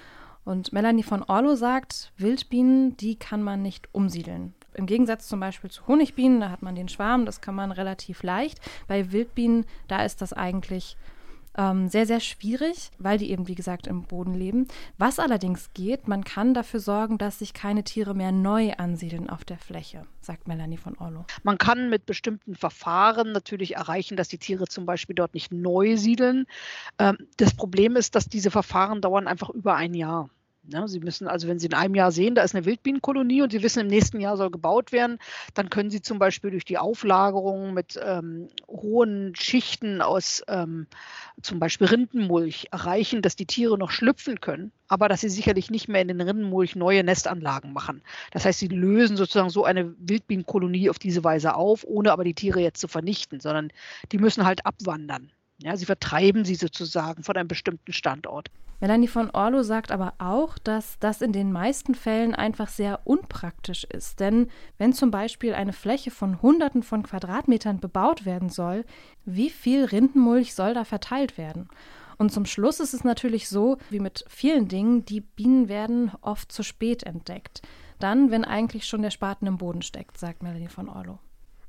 Und 0.46 0.72
Melanie 0.72 1.02
von 1.02 1.22
Orlo 1.22 1.56
sagt, 1.56 2.10
Wildbienen, 2.16 2.96
die 2.96 3.16
kann 3.16 3.42
man 3.42 3.60
nicht 3.60 3.88
umsiedeln. 3.92 4.54
Im 4.74 4.86
Gegensatz 4.86 5.28
zum 5.28 5.40
Beispiel 5.40 5.70
zu 5.70 5.86
Honigbienen, 5.86 6.40
da 6.40 6.50
hat 6.50 6.62
man 6.62 6.74
den 6.74 6.88
Schwarm, 6.88 7.26
das 7.26 7.40
kann 7.40 7.54
man 7.54 7.72
relativ 7.72 8.22
leicht. 8.22 8.60
Bei 8.86 9.12
Wildbienen, 9.12 9.66
da 9.88 10.04
ist 10.04 10.20
das 10.22 10.32
eigentlich 10.32 10.96
ähm, 11.58 11.88
sehr, 11.88 12.06
sehr 12.06 12.20
schwierig, 12.20 12.90
weil 12.98 13.18
die 13.18 13.30
eben, 13.30 13.48
wie 13.48 13.56
gesagt, 13.56 13.86
im 13.86 14.04
Boden 14.04 14.32
leben. 14.32 14.68
Was 14.96 15.18
allerdings 15.18 15.70
geht, 15.74 16.06
man 16.06 16.24
kann 16.24 16.54
dafür 16.54 16.80
sorgen, 16.80 17.18
dass 17.18 17.40
sich 17.40 17.52
keine 17.52 17.82
Tiere 17.82 18.14
mehr 18.14 18.32
neu 18.32 18.72
ansiedeln 18.74 19.28
auf 19.28 19.44
der 19.44 19.58
Fläche, 19.58 20.06
sagt 20.20 20.46
Melanie 20.46 20.76
von 20.76 20.96
Orlo. 20.98 21.26
Man 21.42 21.58
kann 21.58 21.90
mit 21.90 22.06
bestimmten 22.06 22.54
Verfahren 22.54 23.32
natürlich 23.32 23.74
erreichen, 23.74 24.16
dass 24.16 24.28
die 24.28 24.38
Tiere 24.38 24.66
zum 24.66 24.86
Beispiel 24.86 25.16
dort 25.16 25.34
nicht 25.34 25.52
neu 25.52 25.96
siedeln. 25.96 26.46
Ähm, 26.98 27.18
das 27.36 27.54
Problem 27.54 27.96
ist, 27.96 28.14
dass 28.14 28.28
diese 28.28 28.50
Verfahren 28.50 29.00
dauern 29.00 29.26
einfach 29.26 29.50
über 29.50 29.74
ein 29.74 29.94
Jahr. 29.94 30.30
Ja, 30.70 30.86
Sie 30.86 31.00
müssen 31.00 31.28
also, 31.28 31.48
wenn 31.48 31.58
Sie 31.58 31.66
in 31.66 31.72
einem 31.72 31.94
Jahr 31.94 32.12
sehen, 32.12 32.34
da 32.34 32.42
ist 32.42 32.54
eine 32.54 32.66
Wildbienenkolonie 32.66 33.40
und 33.40 33.52
Sie 33.52 33.62
wissen, 33.62 33.80
im 33.80 33.86
nächsten 33.86 34.20
Jahr 34.20 34.36
soll 34.36 34.50
gebaut 34.50 34.92
werden, 34.92 35.18
dann 35.54 35.70
können 35.70 35.88
Sie 35.88 36.02
zum 36.02 36.18
Beispiel 36.18 36.50
durch 36.50 36.66
die 36.66 36.76
Auflagerung 36.76 37.72
mit 37.72 37.98
ähm, 38.02 38.48
hohen 38.66 39.34
Schichten 39.34 40.02
aus 40.02 40.42
ähm, 40.46 40.86
zum 41.40 41.58
Beispiel 41.58 41.86
Rindenmulch 41.86 42.68
erreichen, 42.70 43.22
dass 43.22 43.34
die 43.34 43.46
Tiere 43.46 43.78
noch 43.78 43.90
schlüpfen 43.90 44.42
können, 44.42 44.70
aber 44.88 45.08
dass 45.08 45.22
sie 45.22 45.30
sicherlich 45.30 45.70
nicht 45.70 45.88
mehr 45.88 46.02
in 46.02 46.08
den 46.08 46.20
Rindenmulch 46.20 46.76
neue 46.76 47.02
Nestanlagen 47.02 47.72
machen. 47.72 48.02
Das 48.32 48.44
heißt, 48.44 48.58
Sie 48.58 48.68
lösen 48.68 49.16
sozusagen 49.16 49.48
so 49.50 49.64
eine 49.64 49.94
Wildbienenkolonie 49.98 50.90
auf 50.90 50.98
diese 50.98 51.24
Weise 51.24 51.54
auf, 51.54 51.84
ohne 51.84 52.12
aber 52.12 52.24
die 52.24 52.34
Tiere 52.34 52.60
jetzt 52.60 52.80
zu 52.80 52.88
vernichten, 52.88 53.40
sondern 53.40 53.72
die 54.12 54.18
müssen 54.18 54.44
halt 54.44 54.66
abwandern. 54.66 55.32
Ja, 55.60 55.76
sie 55.76 55.86
vertreiben 55.86 56.44
sie 56.44 56.54
sozusagen 56.54 57.24
von 57.24 57.36
einem 57.36 57.48
bestimmten 57.48 57.92
Standort. 57.92 58.48
Melanie 58.80 59.08
von 59.08 59.30
Orlo 59.30 59.64
sagt 59.64 59.90
aber 59.90 60.14
auch, 60.18 60.56
dass 60.56 61.00
das 61.00 61.20
in 61.20 61.32
den 61.32 61.50
meisten 61.50 61.96
Fällen 61.96 62.32
einfach 62.32 62.68
sehr 62.68 63.00
unpraktisch 63.04 63.82
ist. 63.82 64.20
Denn 64.20 64.48
wenn 64.78 64.92
zum 64.92 65.10
Beispiel 65.10 65.52
eine 65.54 65.72
Fläche 65.72 66.12
von 66.12 66.40
Hunderten 66.42 66.84
von 66.84 67.02
Quadratmetern 67.02 67.80
bebaut 67.80 68.24
werden 68.24 68.50
soll, 68.50 68.84
wie 69.24 69.50
viel 69.50 69.84
Rindenmulch 69.84 70.54
soll 70.54 70.74
da 70.74 70.84
verteilt 70.84 71.36
werden? 71.38 71.68
Und 72.18 72.32
zum 72.32 72.46
Schluss 72.46 72.78
ist 72.78 72.94
es 72.94 73.02
natürlich 73.02 73.48
so, 73.48 73.78
wie 73.90 74.00
mit 74.00 74.24
vielen 74.28 74.68
Dingen, 74.68 75.04
die 75.04 75.20
Bienen 75.20 75.68
werden 75.68 76.12
oft 76.20 76.52
zu 76.52 76.62
spät 76.62 77.02
entdeckt. 77.02 77.62
Dann, 77.98 78.30
wenn 78.30 78.44
eigentlich 78.44 78.86
schon 78.86 79.02
der 79.02 79.10
Spaten 79.10 79.46
im 79.46 79.58
Boden 79.58 79.82
steckt, 79.82 80.18
sagt 80.18 80.42
Melanie 80.42 80.68
von 80.68 80.88
Orlo. 80.88 81.18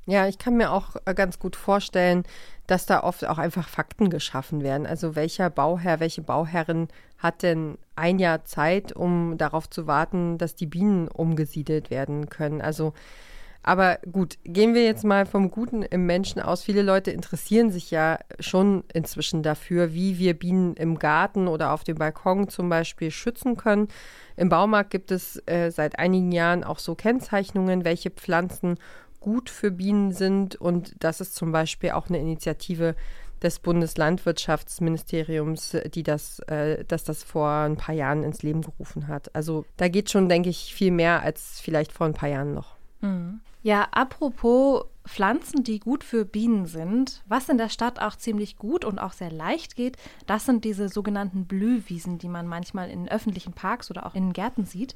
Ja, 0.06 0.26
ich 0.26 0.38
kann 0.38 0.56
mir 0.56 0.72
auch 0.72 0.96
äh, 1.04 1.14
ganz 1.14 1.38
gut 1.38 1.56
vorstellen, 1.56 2.24
dass 2.66 2.86
da 2.86 3.02
oft 3.02 3.26
auch 3.26 3.38
einfach 3.38 3.68
Fakten 3.68 4.10
geschaffen 4.10 4.62
werden. 4.62 4.86
Also 4.86 5.14
welcher 5.14 5.50
Bauherr, 5.50 6.00
welche 6.00 6.22
Bauherrin 6.22 6.88
hat 7.18 7.42
denn 7.42 7.78
ein 7.96 8.18
Jahr 8.18 8.44
Zeit, 8.44 8.92
um 8.92 9.36
darauf 9.36 9.68
zu 9.68 9.86
warten, 9.86 10.38
dass 10.38 10.54
die 10.54 10.66
Bienen 10.66 11.08
umgesiedelt 11.08 11.90
werden 11.90 12.28
können? 12.28 12.60
Also 12.62 12.94
aber 13.62 13.98
gut, 14.10 14.38
gehen 14.44 14.72
wir 14.72 14.84
jetzt 14.84 15.04
mal 15.04 15.26
vom 15.26 15.50
Guten 15.50 15.82
im 15.82 16.06
Menschen 16.06 16.40
aus. 16.40 16.62
Viele 16.62 16.80
Leute 16.80 17.10
interessieren 17.10 17.70
sich 17.70 17.90
ja 17.90 18.18
schon 18.38 18.84
inzwischen 18.94 19.42
dafür, 19.42 19.92
wie 19.92 20.18
wir 20.18 20.32
Bienen 20.32 20.74
im 20.76 20.98
Garten 20.98 21.46
oder 21.46 21.72
auf 21.72 21.84
dem 21.84 21.98
Balkon 21.98 22.48
zum 22.48 22.70
Beispiel 22.70 23.10
schützen 23.10 23.58
können. 23.58 23.88
Im 24.36 24.48
Baumarkt 24.48 24.90
gibt 24.90 25.10
es 25.10 25.42
äh, 25.46 25.70
seit 25.70 25.98
einigen 25.98 26.32
Jahren 26.32 26.64
auch 26.64 26.78
so 26.78 26.94
Kennzeichnungen, 26.94 27.84
welche 27.84 28.10
Pflanzen 28.10 28.78
gut 29.20 29.50
für 29.50 29.70
Bienen 29.70 30.12
sind. 30.12 30.56
Und 30.56 30.94
das 30.98 31.20
ist 31.20 31.34
zum 31.34 31.52
Beispiel 31.52 31.90
auch 31.90 32.08
eine 32.08 32.18
Initiative 32.18 32.96
des 33.42 33.58
Bundeslandwirtschaftsministeriums, 33.58 35.76
die 35.94 36.02
das, 36.02 36.40
äh, 36.40 36.84
dass 36.84 37.04
das 37.04 37.22
vor 37.22 37.50
ein 37.50 37.76
paar 37.76 37.94
Jahren 37.94 38.24
ins 38.24 38.42
Leben 38.42 38.62
gerufen 38.62 39.08
hat. 39.08 39.34
Also 39.34 39.64
da 39.76 39.88
geht 39.88 40.10
schon, 40.10 40.28
denke 40.28 40.50
ich, 40.50 40.74
viel 40.74 40.90
mehr 40.90 41.22
als 41.22 41.60
vielleicht 41.60 41.92
vor 41.92 42.06
ein 42.06 42.14
paar 42.14 42.28
Jahren 42.28 42.54
noch. 42.54 42.76
Mhm. 43.00 43.40
Ja, 43.62 43.88
apropos 43.92 44.84
Pflanzen, 45.06 45.64
die 45.64 45.80
gut 45.80 46.02
für 46.02 46.24
Bienen 46.24 46.66
sind, 46.66 47.22
was 47.26 47.48
in 47.48 47.58
der 47.58 47.68
Stadt 47.68 48.00
auch 48.00 48.16
ziemlich 48.16 48.56
gut 48.56 48.84
und 48.84 48.98
auch 48.98 49.12
sehr 49.12 49.30
leicht 49.30 49.76
geht, 49.76 49.96
das 50.26 50.46
sind 50.46 50.64
diese 50.64 50.88
sogenannten 50.88 51.46
Blühwiesen, 51.46 52.18
die 52.18 52.28
man 52.28 52.46
manchmal 52.46 52.90
in 52.90 53.08
öffentlichen 53.08 53.52
Parks 53.52 53.90
oder 53.90 54.06
auch 54.06 54.14
in 54.14 54.32
Gärten 54.32 54.64
sieht. 54.64 54.94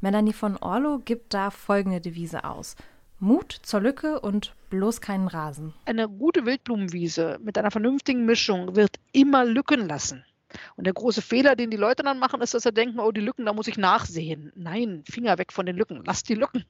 Melanie 0.00 0.32
von 0.32 0.56
Orlo 0.56 1.00
gibt 1.04 1.34
da 1.34 1.50
folgende 1.50 2.00
Devise 2.00 2.44
aus. 2.44 2.76
Mut 3.18 3.50
zur 3.62 3.80
Lücke 3.80 4.20
und 4.20 4.54
bloß 4.68 5.00
keinen 5.00 5.28
Rasen. 5.28 5.72
Eine 5.86 6.06
gute 6.06 6.44
Wildblumenwiese 6.44 7.38
mit 7.42 7.56
einer 7.56 7.70
vernünftigen 7.70 8.26
Mischung 8.26 8.76
wird 8.76 8.96
immer 9.12 9.46
Lücken 9.46 9.88
lassen. 9.88 10.24
Und 10.76 10.84
der 10.86 10.92
große 10.92 11.22
Fehler, 11.22 11.56
den 11.56 11.70
die 11.70 11.76
Leute 11.76 12.02
dann 12.02 12.18
machen, 12.18 12.40
ist, 12.40 12.54
dass 12.54 12.62
sie 12.62 12.72
denken, 12.72 12.98
oh, 12.98 13.12
die 13.12 13.20
Lücken, 13.20 13.46
da 13.46 13.52
muss 13.52 13.68
ich 13.68 13.76
nachsehen. 13.76 14.52
Nein, 14.54 15.04
Finger 15.08 15.38
weg 15.38 15.52
von 15.52 15.66
den 15.66 15.76
Lücken. 15.76 16.02
Lass 16.04 16.22
die 16.22 16.34
Lücken. 16.34 16.64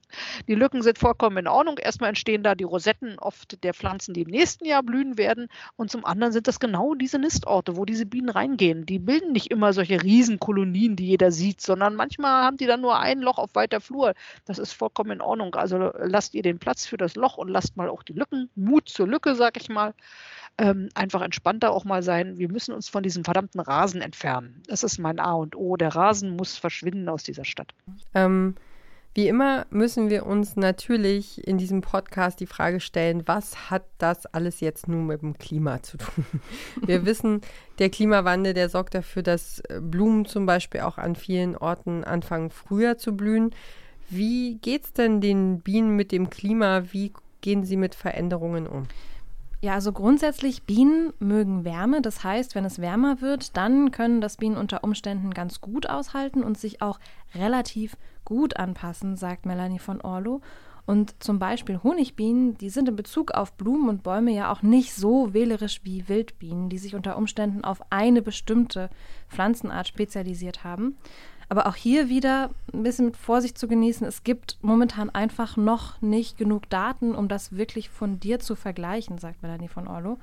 Die 0.49 0.55
Lücken 0.55 0.83
sind 0.83 0.99
vollkommen 0.99 1.38
in 1.38 1.49
Ordnung. 1.49 1.78
Erstmal 1.78 2.09
entstehen 2.09 2.43
da 2.43 2.55
die 2.55 2.64
Rosetten 2.64 3.19
oft 3.19 3.62
der 3.62 3.75
Pflanzen, 3.75 4.14
die 4.14 4.23
im 4.23 4.31
nächsten 4.31 4.64
Jahr 4.64 4.83
blühen 4.83 5.19
werden. 5.19 5.49
Und 5.76 5.90
zum 5.90 6.05
anderen 6.05 6.33
sind 6.33 6.49
das 6.49 6.61
genau 6.61 6.95
diese 6.95 7.19
Nistorte, 7.19 7.76
wo 7.76 7.85
diese 7.85 8.07
Bienen 8.07 8.28
reingehen. 8.28 8.87
Die 8.87 8.99
bilden 8.99 9.33
nicht 9.33 9.50
immer 9.50 9.73
solche 9.73 10.02
Riesenkolonien, 10.02 10.97
die 10.97 11.07
jeder 11.07 11.31
sieht, 11.31 11.61
sondern 11.61 11.95
manchmal 11.95 12.45
haben 12.45 12.57
die 12.57 12.66
dann 12.66 12.81
nur 12.81 12.99
ein 12.99 13.21
Loch 13.21 13.38
auf 13.38 13.55
weiter 13.55 13.81
Flur. 13.81 14.14
Das 14.45 14.59
ist 14.59 14.73
vollkommen 14.73 15.12
in 15.12 15.21
Ordnung. 15.21 15.55
Also 15.55 15.93
lasst 15.99 16.35
ihr 16.35 16.43
den 16.43 16.59
Platz 16.59 16.87
für 16.87 16.97
das 16.97 17.16
Loch 17.16 17.37
und 17.37 17.49
lasst 17.49 17.76
mal 17.76 17.88
auch 17.88 18.02
die 18.02 18.14
Lücken. 18.14 18.50
Mut 18.55 18.88
zur 18.88 19.07
Lücke, 19.07 19.35
sag 19.35 19.57
ich 19.57 19.69
mal 19.69 19.95
ähm, 20.59 20.89
einfach 20.95 21.23
entspannter 21.23 21.71
auch 21.73 21.85
mal 21.85 22.03
sein. 22.03 22.39
Wir 22.39 22.51
müssen 22.51 22.73
uns 22.73 22.89
von 22.89 23.03
diesem 23.03 23.25
verdammten 23.25 23.61
Rasen 23.61 24.01
entfernen. 24.01 24.63
Das 24.67 24.83
ist 24.83 24.99
mein 24.99 25.19
A 25.19 25.35
und 25.35 25.57
O. 25.57 25.77
Der 25.77 25.95
Rasen 25.95 26.31
muss 26.31 26.57
verschwinden 26.57 27.09
aus 27.09 27.23
dieser 27.23 27.45
Stadt. 27.45 27.75
Ähm, 28.15 28.55
Wie 29.15 29.29
immer 29.29 29.67
müssen 29.71 30.09
wir 30.09 30.25
uns 30.25 30.57
natürlich 30.57 31.47
in 31.47 31.59
diesem 31.59 31.83
Podcast 31.83 32.41
die 32.41 32.47
Frage 32.47 32.81
stellen, 32.81 33.23
was 33.27 33.71
hat 33.71 33.85
das 33.99 34.27
alles 34.27 34.61
jetzt 34.61 34.89
nun 34.89 35.07
mit 35.07 35.21
dem 35.21 35.37
Klima 35.37 35.83
zu 35.83 35.99
tun? 35.99 36.25
Wir 36.87 37.05
wissen, 37.05 37.41
der 37.79 37.91
Klimawandel, 37.91 38.55
der 38.55 38.69
sorgt 38.69 38.95
dafür, 38.95 39.23
dass 39.23 39.63
Blumen 39.81 40.25
zum 40.25 40.47
Beispiel 40.47 40.83
auch 40.83 40.99
an 40.99 41.17
vielen 41.17 41.57
Orten 41.57 42.05
anfangen 42.05 42.51
früher 42.51 42.99
zu 42.99 43.17
blühen. 43.17 43.55
Wie 44.09 44.57
geht 44.57 44.85
es 44.85 44.93
denn 44.93 45.21
den 45.21 45.61
Bienen 45.61 45.97
mit 45.97 46.13
dem 46.13 46.31
Klima? 46.31 46.85
Wie 46.93 47.13
gehen 47.41 47.65
sie 47.65 47.77
mit 47.77 47.95
Veränderungen 47.95 48.67
um? 48.67 48.87
Ja, 49.63 49.75
also 49.75 49.93
grundsätzlich 49.93 50.65
Bienen 50.65 51.13
mögen 51.19 51.65
Wärme. 51.65 52.03
Das 52.03 52.23
heißt, 52.23 52.55
wenn 52.55 52.65
es 52.65 52.79
wärmer 52.79 53.21
wird, 53.21 53.57
dann 53.57 53.91
können 53.91 54.21
das 54.21 54.37
Bienen 54.37 54.57
unter 54.57 54.85
Umständen 54.85 55.33
ganz 55.33 55.61
gut 55.61 55.89
aushalten 55.89 56.45
und 56.45 56.59
sich 56.59 56.83
auch 56.83 57.01
relativ 57.35 57.97
gut 58.25 58.57
anpassen, 58.59 59.17
sagt 59.17 59.47
Melanie 59.47 59.79
von 59.79 60.01
Orlo. 60.03 60.43
Und 60.85 61.21
zum 61.21 61.41
Beispiel 61.41 61.81
Honigbienen, 61.83 62.57
die 62.59 62.71
sind 62.71 62.89
in 62.89 62.95
Bezug 62.95 63.33
auf 63.33 63.55
Blumen 63.55 63.89
und 63.89 64.05
Bäume 64.05 64.31
ja 64.33 64.53
auch 64.53 64.63
nicht 64.63 64.95
so 64.95 65.35
wählerisch 65.35 65.81
wie 65.83 66.09
Wildbienen, 66.09 66.69
die 66.69 66.79
sich 66.79 66.95
unter 66.95 67.17
Umständen 67.17 67.65
auf 67.65 67.81
eine 67.91 68.23
bestimmte 68.23 68.89
Pflanzenart 69.29 69.89
spezialisiert 69.89 70.63
haben. 70.63 70.97
Aber 71.49 71.67
auch 71.67 71.76
hier 71.76 72.09
wieder 72.09 72.50
ein 72.73 72.83
bisschen 72.83 73.07
mit 73.07 73.17
Vorsicht 73.17 73.57
zu 73.57 73.69
genießen. 73.69 74.07
Es 74.07 74.25
gibt 74.25 74.59
momentan 74.62 75.11
einfach 75.11 75.57
noch 75.57 76.00
nicht 76.03 76.38
genug 76.38 76.69
Daten, 76.71 77.15
um 77.15 77.29
das 77.29 77.57
wirklich 77.57 77.88
von 77.88 78.19
dir 78.19 78.41
zu 78.41 78.57
vergleichen, 78.57 79.19
sagt 79.19 79.43
Melanie 79.43 79.69
von 79.69 79.87
Orlo. 79.87 80.19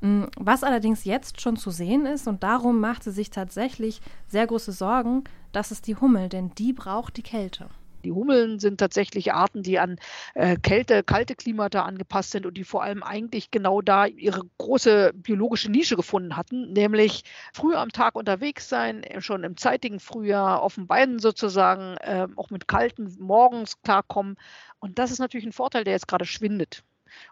Mm, 0.00 0.24
was 0.36 0.64
allerdings 0.64 1.04
jetzt 1.04 1.40
schon 1.40 1.56
zu 1.56 1.70
sehen 1.70 2.06
ist, 2.06 2.28
und 2.28 2.42
darum 2.42 2.80
macht 2.80 3.02
sie 3.02 3.12
sich 3.12 3.30
tatsächlich 3.30 4.00
sehr 4.26 4.46
große 4.46 4.72
Sorgen, 4.72 5.24
das 5.52 5.70
ist 5.70 5.86
die 5.86 5.96
Hummel, 5.96 6.28
denn 6.28 6.52
die 6.56 6.72
braucht 6.72 7.16
die 7.16 7.22
Kälte. 7.22 7.68
Die 8.04 8.12
Hummeln 8.12 8.58
sind 8.58 8.78
tatsächlich 8.78 9.32
Arten, 9.32 9.62
die 9.62 9.78
an 9.78 9.96
äh, 10.34 10.56
Kälte, 10.56 11.02
kalte 11.02 11.34
Klimata 11.34 11.82
angepasst 11.82 12.30
sind 12.30 12.46
und 12.46 12.54
die 12.54 12.64
vor 12.64 12.82
allem 12.82 13.02
eigentlich 13.02 13.50
genau 13.50 13.82
da 13.82 14.06
ihre 14.06 14.42
große 14.58 15.12
biologische 15.14 15.70
Nische 15.70 15.96
gefunden 15.96 16.36
hatten, 16.36 16.72
nämlich 16.72 17.24
früh 17.52 17.74
am 17.74 17.90
Tag 17.90 18.14
unterwegs 18.14 18.68
sein, 18.68 19.04
schon 19.18 19.44
im 19.44 19.56
zeitigen 19.56 20.00
Frühjahr 20.00 20.62
auf 20.62 20.76
den 20.76 20.86
Beinen 20.86 21.18
sozusagen, 21.18 21.96
äh, 21.98 22.28
auch 22.36 22.50
mit 22.50 22.68
kalten 22.68 23.16
Morgens 23.18 23.80
klarkommen. 23.82 24.36
Und 24.78 24.98
das 24.98 25.10
ist 25.10 25.18
natürlich 25.18 25.46
ein 25.46 25.52
Vorteil, 25.52 25.84
der 25.84 25.94
jetzt 25.94 26.08
gerade 26.08 26.24
schwindet. 26.24 26.84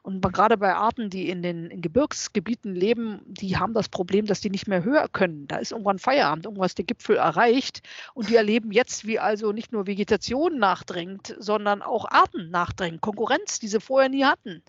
Und 0.03 0.21
gerade 0.33 0.57
bei 0.57 0.75
Arten, 0.75 1.11
die 1.11 1.29
in 1.29 1.43
den 1.43 1.81
Gebirgsgebieten 1.81 2.75
leben, 2.75 3.21
die 3.27 3.57
haben 3.57 3.75
das 3.75 3.89
Problem, 3.89 4.27
dass 4.27 4.41
die 4.41 4.51
nicht 4.51 4.69
mehr 4.69 4.85
höher 4.85 5.09
können. 5.09 5.47
Da 5.47 5.57
ist 5.57 5.73
irgendwann 5.73 5.99
Feierabend, 5.99 6.47
irgendwas 6.47 6.75
der 6.75 6.85
Gipfel 6.85 7.17
erreicht. 7.17 7.83
Und 8.15 8.29
die 8.29 8.37
erleben 8.37 8.73
jetzt, 8.73 9.07
wie 9.07 9.19
also 9.19 9.53
nicht 9.53 9.73
nur 9.73 9.87
Vegetation 9.87 10.59
nachdrängt, 10.59 11.35
sondern 11.39 11.83
auch 11.83 12.07
Arten 12.11 12.51
nachdrängen, 12.51 13.01
Konkurrenz, 13.01 13.59
die 13.59 13.69
sie 13.69 13.81
vorher 13.81 14.09
nie 14.09 14.25
hatten. 14.25 14.63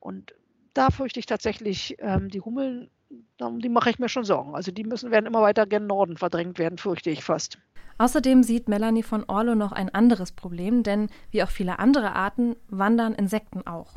Und 0.00 0.34
da 0.74 0.90
fürchte 0.90 1.20
ich 1.20 1.26
tatsächlich, 1.26 1.96
ähm, 2.00 2.28
die 2.28 2.40
Hummeln, 2.40 2.90
um 3.40 3.60
die 3.60 3.68
mache 3.68 3.90
ich 3.90 3.98
mir 3.98 4.08
schon 4.08 4.24
Sorgen. 4.24 4.54
Also 4.54 4.72
die 4.72 4.84
müssen 4.84 5.10
werden 5.10 5.26
immer 5.26 5.42
weiter 5.42 5.66
gen 5.66 5.86
Norden 5.86 6.16
verdrängt 6.16 6.58
werden, 6.58 6.78
fürchte 6.78 7.10
ich 7.10 7.22
fast. 7.22 7.58
Außerdem 7.96 8.42
sieht 8.42 8.68
Melanie 8.68 9.04
von 9.04 9.24
Orlo 9.28 9.54
noch 9.54 9.70
ein 9.70 9.88
anderes 9.88 10.32
Problem, 10.32 10.82
denn 10.82 11.08
wie 11.30 11.42
auch 11.44 11.50
viele 11.50 11.78
andere 11.78 12.12
Arten 12.12 12.56
wandern 12.68 13.14
Insekten 13.14 13.66
auch. 13.66 13.94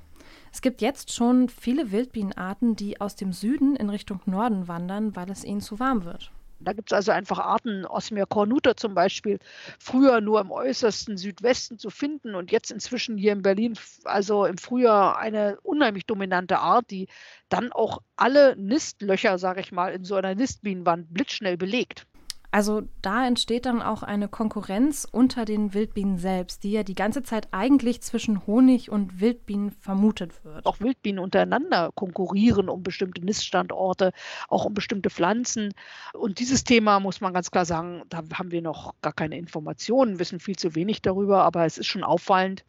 Es 0.58 0.62
gibt 0.64 0.82
jetzt 0.82 1.14
schon 1.14 1.50
viele 1.50 1.92
Wildbienenarten, 1.92 2.76
die 2.76 3.00
aus 3.00 3.16
dem 3.16 3.32
Süden 3.32 3.76
in 3.76 3.92
Richtung 3.92 4.22
Norden 4.26 4.68
wandern, 4.68 5.16
weil 5.16 5.30
es 5.30 5.44
ihnen 5.44 5.62
zu 5.62 5.80
warm 5.80 6.04
wird. 6.04 6.32
Da 6.60 6.74
gibt 6.74 6.92
es 6.92 6.96
also 6.96 7.12
einfach 7.12 7.38
Arten, 7.38 7.86
Osmia 7.86 8.26
cornuta 8.26 8.76
zum 8.76 8.96
Beispiel, 8.96 9.38
früher 9.78 10.20
nur 10.20 10.42
im 10.42 10.50
äußersten 10.50 11.16
Südwesten 11.16 11.78
zu 11.78 11.92
finden 11.92 12.34
und 12.34 12.52
jetzt 12.52 12.72
inzwischen 12.72 13.20
hier 13.20 13.34
in 13.34 13.44
Berlin, 13.44 13.78
also 14.04 14.46
im 14.46 14.58
Frühjahr 14.58 15.20
eine 15.20 15.60
unheimlich 15.62 16.08
dominante 16.08 16.58
Art, 16.58 16.90
die 16.90 17.08
dann 17.50 17.72
auch 17.72 18.02
alle 18.16 18.56
Nistlöcher, 18.56 19.38
sage 19.38 19.62
ich 19.62 19.72
mal, 19.72 19.94
in 19.94 20.06
so 20.06 20.16
einer 20.16 20.34
Nistbienenwand 20.34 21.14
blitzschnell 21.14 21.58
belegt. 21.58 22.07
Also 22.50 22.84
da 23.02 23.28
entsteht 23.28 23.66
dann 23.66 23.82
auch 23.82 24.04
eine 24.04 24.30
Konkurrenz 24.30 25.06
unter 25.10 25.44
den 25.44 25.74
Wildbienen 25.74 26.18
selbst, 26.18 26.64
die 26.64 26.72
ja 26.72 26.84
die 26.84 26.96
ganze 26.96 27.22
Zeit 27.22 27.50
eigentlich 27.52 28.02
zwischen 28.02 28.48
Honig 28.48 28.90
und 28.90 29.20
Wildbienen 29.20 29.72
vermutet 29.72 30.44
wird. 30.46 30.66
Auch 30.66 30.80
Wildbienen 30.80 31.20
untereinander 31.20 31.92
konkurrieren 31.94 32.70
um 32.70 32.84
bestimmte 32.84 33.24
Niststandorte, 33.24 34.14
auch 34.48 34.66
um 34.66 34.74
bestimmte 34.74 35.10
Pflanzen. 35.10 35.74
Und 36.14 36.40
dieses 36.40 36.64
Thema 36.64 37.00
muss 37.00 37.20
man 37.20 37.34
ganz 37.34 37.52
klar 37.52 37.66
sagen, 37.66 38.04
da 38.10 38.24
haben 38.34 38.52
wir 38.52 38.62
noch 38.62 38.96
gar 39.02 39.14
keine 39.14 39.38
Informationen, 39.38 40.20
wissen 40.20 40.40
viel 40.40 40.56
zu 40.56 40.74
wenig 40.74 41.02
darüber, 41.02 41.44
aber 41.44 41.66
es 41.66 41.78
ist 41.78 41.88
schon 41.88 42.04
auffallend 42.04 42.64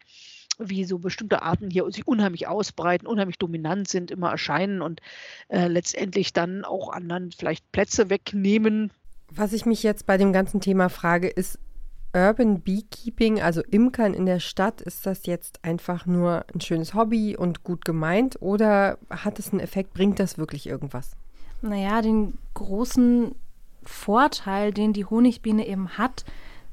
wie 0.59 0.85
so 0.85 0.99
bestimmte 0.99 1.43
Arten 1.43 1.71
hier 1.71 1.89
sich 1.93 2.07
unheimlich 2.07 2.49
ausbreiten, 2.49 3.07
unheimlich 3.07 3.39
dominant 3.39 3.89
sind, 3.89 4.11
immer 4.11 4.31
erscheinen 4.31 4.83
und 4.83 5.01
äh, 5.49 5.69
letztendlich 5.69 6.33
dann 6.33 6.65
auch 6.65 6.91
anderen 6.91 7.31
vielleicht 7.31 7.71
Plätze 7.71 8.11
wegnehmen, 8.11 8.91
was 9.31 9.53
ich 9.53 9.67
mich 9.67 9.83
jetzt 9.83 10.07
bei 10.07 10.17
dem 10.17 10.33
ganzen 10.33 10.61
Thema 10.61 10.89
frage, 10.89 11.29
ist 11.29 11.59
Urban 12.15 12.61
Beekeeping, 12.61 13.41
also 13.41 13.63
Imkern 13.63 14.15
in 14.15 14.27
der 14.27 14.41
Stadt, 14.41 14.81
ist 14.81 15.05
das 15.07 15.27
jetzt 15.27 15.63
einfach 15.63 16.07
nur 16.07 16.45
ein 16.55 16.61
schönes 16.61 16.95
Hobby 16.95 17.37
und 17.37 17.63
gut 17.65 17.85
gemeint 17.85 18.41
oder 18.41 18.99
hat 19.11 19.39
es 19.39 19.51
einen 19.51 19.61
Effekt, 19.61 19.93
bringt 19.93 20.19
das 20.19 20.39
wirklich 20.39 20.67
irgendwas? 20.67 21.11
Naja, 21.61 22.01
den 22.01 22.39
großen 22.55 23.35
Vorteil, 23.85 24.73
den 24.73 24.93
die 24.93 25.05
Honigbiene 25.05 25.67
eben 25.67 25.99
hat, 25.99 26.25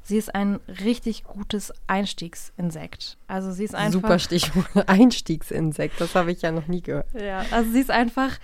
sie 0.04 0.18
ist 0.18 0.34
ein 0.34 0.60
richtig 0.68 1.24
gutes 1.24 1.74
Einstiegsinsekt. 1.88 3.18
Also 3.28 3.52
sie 3.52 3.66
ist 3.66 3.76
einfach. 3.76 4.02
Super 4.02 4.20
Stichwort, 4.20 4.68
Einstiegsinsekt, 4.88 6.00
das 6.00 6.16
habe 6.16 6.32
ich 6.32 6.42
ja 6.44 6.52
noch 6.52 6.68
nie 6.68 6.82
gehört. 6.82 7.08
Ja, 7.14 7.44
also 7.52 7.72
sie 7.72 7.82
ist 7.82 7.92
einfach 7.92 8.38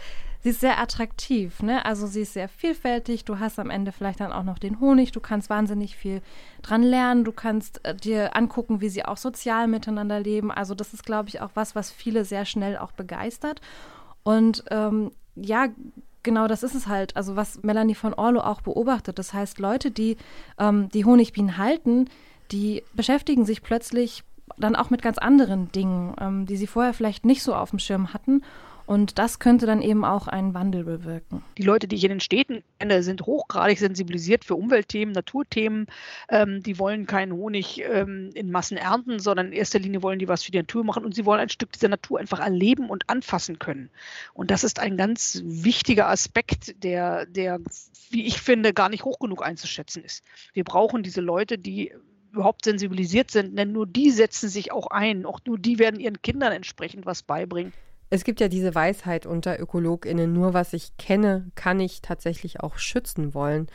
sie 0.43 0.49
ist 0.49 0.61
sehr 0.61 0.79
attraktiv, 0.79 1.61
ne? 1.61 1.85
Also 1.85 2.07
sie 2.07 2.21
ist 2.21 2.33
sehr 2.33 2.49
vielfältig. 2.49 3.25
Du 3.25 3.39
hast 3.39 3.59
am 3.59 3.69
Ende 3.69 3.91
vielleicht 3.91 4.19
dann 4.19 4.31
auch 4.31 4.43
noch 4.43 4.59
den 4.59 4.79
Honig. 4.79 5.11
Du 5.11 5.19
kannst 5.19 5.49
wahnsinnig 5.49 5.95
viel 5.95 6.21
dran 6.61 6.83
lernen. 6.83 7.23
Du 7.23 7.31
kannst 7.31 7.85
äh, 7.85 7.95
dir 7.95 8.35
angucken, 8.35 8.81
wie 8.81 8.89
sie 8.89 9.05
auch 9.05 9.17
sozial 9.17 9.67
miteinander 9.67 10.19
leben. 10.19 10.51
Also 10.51 10.75
das 10.75 10.93
ist, 10.93 11.05
glaube 11.05 11.29
ich, 11.29 11.41
auch 11.41 11.51
was, 11.53 11.75
was 11.75 11.91
viele 11.91 12.25
sehr 12.25 12.45
schnell 12.45 12.77
auch 12.77 12.91
begeistert. 12.91 13.61
Und 14.23 14.63
ähm, 14.71 15.11
ja, 15.35 15.67
genau 16.23 16.47
das 16.47 16.63
ist 16.63 16.75
es 16.75 16.87
halt. 16.87 17.15
Also 17.15 17.35
was 17.35 17.63
Melanie 17.63 17.95
von 17.95 18.13
Orlo 18.13 18.41
auch 18.41 18.61
beobachtet. 18.61 19.19
Das 19.19 19.33
heißt, 19.33 19.59
Leute, 19.59 19.91
die 19.91 20.17
ähm, 20.57 20.89
die 20.89 21.05
Honigbienen 21.05 21.57
halten, 21.57 22.09
die 22.51 22.83
beschäftigen 22.93 23.45
sich 23.45 23.61
plötzlich 23.61 24.23
dann 24.57 24.75
auch 24.75 24.89
mit 24.89 25.01
ganz 25.01 25.17
anderen 25.17 25.71
Dingen, 25.71 26.15
ähm, 26.19 26.45
die 26.45 26.57
sie 26.57 26.67
vorher 26.67 26.93
vielleicht 26.93 27.25
nicht 27.25 27.43
so 27.43 27.55
auf 27.55 27.69
dem 27.69 27.79
Schirm 27.79 28.13
hatten. 28.13 28.43
Und 28.91 29.19
das 29.19 29.39
könnte 29.39 29.65
dann 29.65 29.81
eben 29.81 30.03
auch 30.03 30.27
einen 30.27 30.53
Wandel 30.53 30.83
bewirken. 30.83 31.45
Die 31.57 31.63
Leute, 31.63 31.87
die 31.87 31.95
ich 31.95 32.03
in 32.03 32.09
den 32.09 32.19
Städten 32.19 32.61
kenne, 32.77 33.03
sind 33.03 33.21
hochgradig 33.21 33.79
sensibilisiert 33.79 34.43
für 34.43 34.55
Umweltthemen, 34.55 35.13
Naturthemen. 35.13 35.87
Ähm, 36.27 36.61
die 36.61 36.77
wollen 36.77 37.05
keinen 37.05 37.31
Honig 37.31 37.81
ähm, 37.89 38.31
in 38.33 38.51
Massen 38.51 38.75
ernten, 38.75 39.19
sondern 39.19 39.47
in 39.47 39.53
erster 39.53 39.79
Linie 39.79 40.03
wollen 40.03 40.19
die 40.19 40.27
was 40.27 40.43
für 40.43 40.51
die 40.51 40.57
Natur 40.57 40.83
machen 40.83 41.05
und 41.05 41.15
sie 41.15 41.25
wollen 41.25 41.39
ein 41.39 41.47
Stück 41.47 41.71
dieser 41.71 41.87
Natur 41.87 42.19
einfach 42.19 42.41
erleben 42.41 42.89
und 42.89 43.09
anfassen 43.09 43.59
können. 43.59 43.89
Und 44.33 44.51
das 44.51 44.65
ist 44.65 44.77
ein 44.77 44.97
ganz 44.97 45.41
wichtiger 45.45 46.09
Aspekt, 46.09 46.83
der, 46.83 47.25
der, 47.27 47.61
wie 48.09 48.25
ich 48.25 48.41
finde, 48.41 48.73
gar 48.73 48.89
nicht 48.89 49.05
hoch 49.05 49.19
genug 49.19 49.41
einzuschätzen 49.41 50.03
ist. 50.03 50.21
Wir 50.51 50.65
brauchen 50.65 51.01
diese 51.01 51.21
Leute, 51.21 51.57
die 51.57 51.93
überhaupt 52.33 52.65
sensibilisiert 52.65 53.31
sind, 53.31 53.57
denn 53.57 53.71
nur 53.71 53.87
die 53.87 54.11
setzen 54.11 54.49
sich 54.49 54.73
auch 54.73 54.87
ein. 54.87 55.25
Auch 55.25 55.39
nur 55.45 55.57
die 55.57 55.79
werden 55.79 56.01
ihren 56.01 56.21
Kindern 56.21 56.51
entsprechend 56.51 57.05
was 57.05 57.23
beibringen. 57.23 57.71
Es 58.11 58.25
gibt 58.25 58.41
ja 58.41 58.49
diese 58.49 58.75
Weisheit 58.75 59.25
unter 59.25 59.57
ÖkologInnen, 59.57 60.31
nur 60.31 60.53
was 60.53 60.73
ich 60.73 60.97
kenne, 60.97 61.49
kann 61.55 61.79
ich 61.79 62.01
tatsächlich 62.01 62.59
auch 62.59 62.77
schützen 62.77 63.33
wollen. 63.33 63.67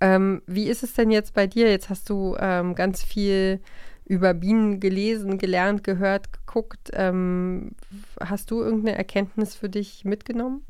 Ähm, 0.00 0.40
wie 0.46 0.68
ist 0.68 0.82
es 0.82 0.94
denn 0.94 1.10
jetzt 1.10 1.34
bei 1.34 1.46
dir? 1.46 1.70
Jetzt 1.70 1.90
hast 1.90 2.08
du 2.08 2.36
ähm, 2.40 2.74
ganz 2.74 3.02
viel 3.02 3.60
über 4.06 4.32
Bienen 4.32 4.80
gelesen, 4.80 5.36
gelernt, 5.36 5.84
gehört, 5.84 6.32
geguckt. 6.32 6.90
Ähm, 6.94 7.72
hast 8.18 8.50
du 8.50 8.62
irgendeine 8.62 8.96
Erkenntnis 8.96 9.54
für 9.54 9.68
dich 9.68 10.06
mitgenommen? 10.06 10.64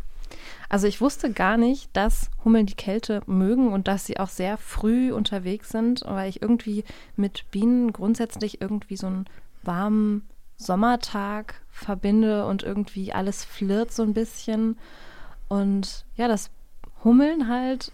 Also 0.69 0.88
ich 0.88 1.01
wusste 1.01 1.31
gar 1.31 1.57
nicht, 1.57 1.90
dass 1.92 2.31
Hummeln 2.45 2.66
die 2.66 2.75
Kälte 2.75 3.23
mögen 3.27 3.73
und 3.73 3.87
dass 3.87 4.05
sie 4.07 4.19
auch 4.19 4.31
sehr 4.31 4.59
früh 4.59 5.12
unterwegs 5.12 5.69
sind, 5.69 6.03
weil 6.05 6.29
ich 6.29 6.42
irgendwie 6.42 6.83
mit 7.14 7.49
Bienen 7.53 7.92
grundsätzlich 7.92 8.61
irgendwie 8.61 8.97
so 8.97 9.07
einen 9.07 9.27
warmen 9.62 10.27
Sommertag 10.57 11.62
verbinde 11.71 12.47
und 12.47 12.62
irgendwie 12.62 13.12
alles 13.12 13.45
flirrt 13.45 13.92
so 13.92 14.03
ein 14.03 14.14
bisschen. 14.14 14.79
Und 15.49 16.05
ja, 16.16 16.29
das 16.29 16.51
Hummeln 17.05 17.49
halt, 17.49 17.92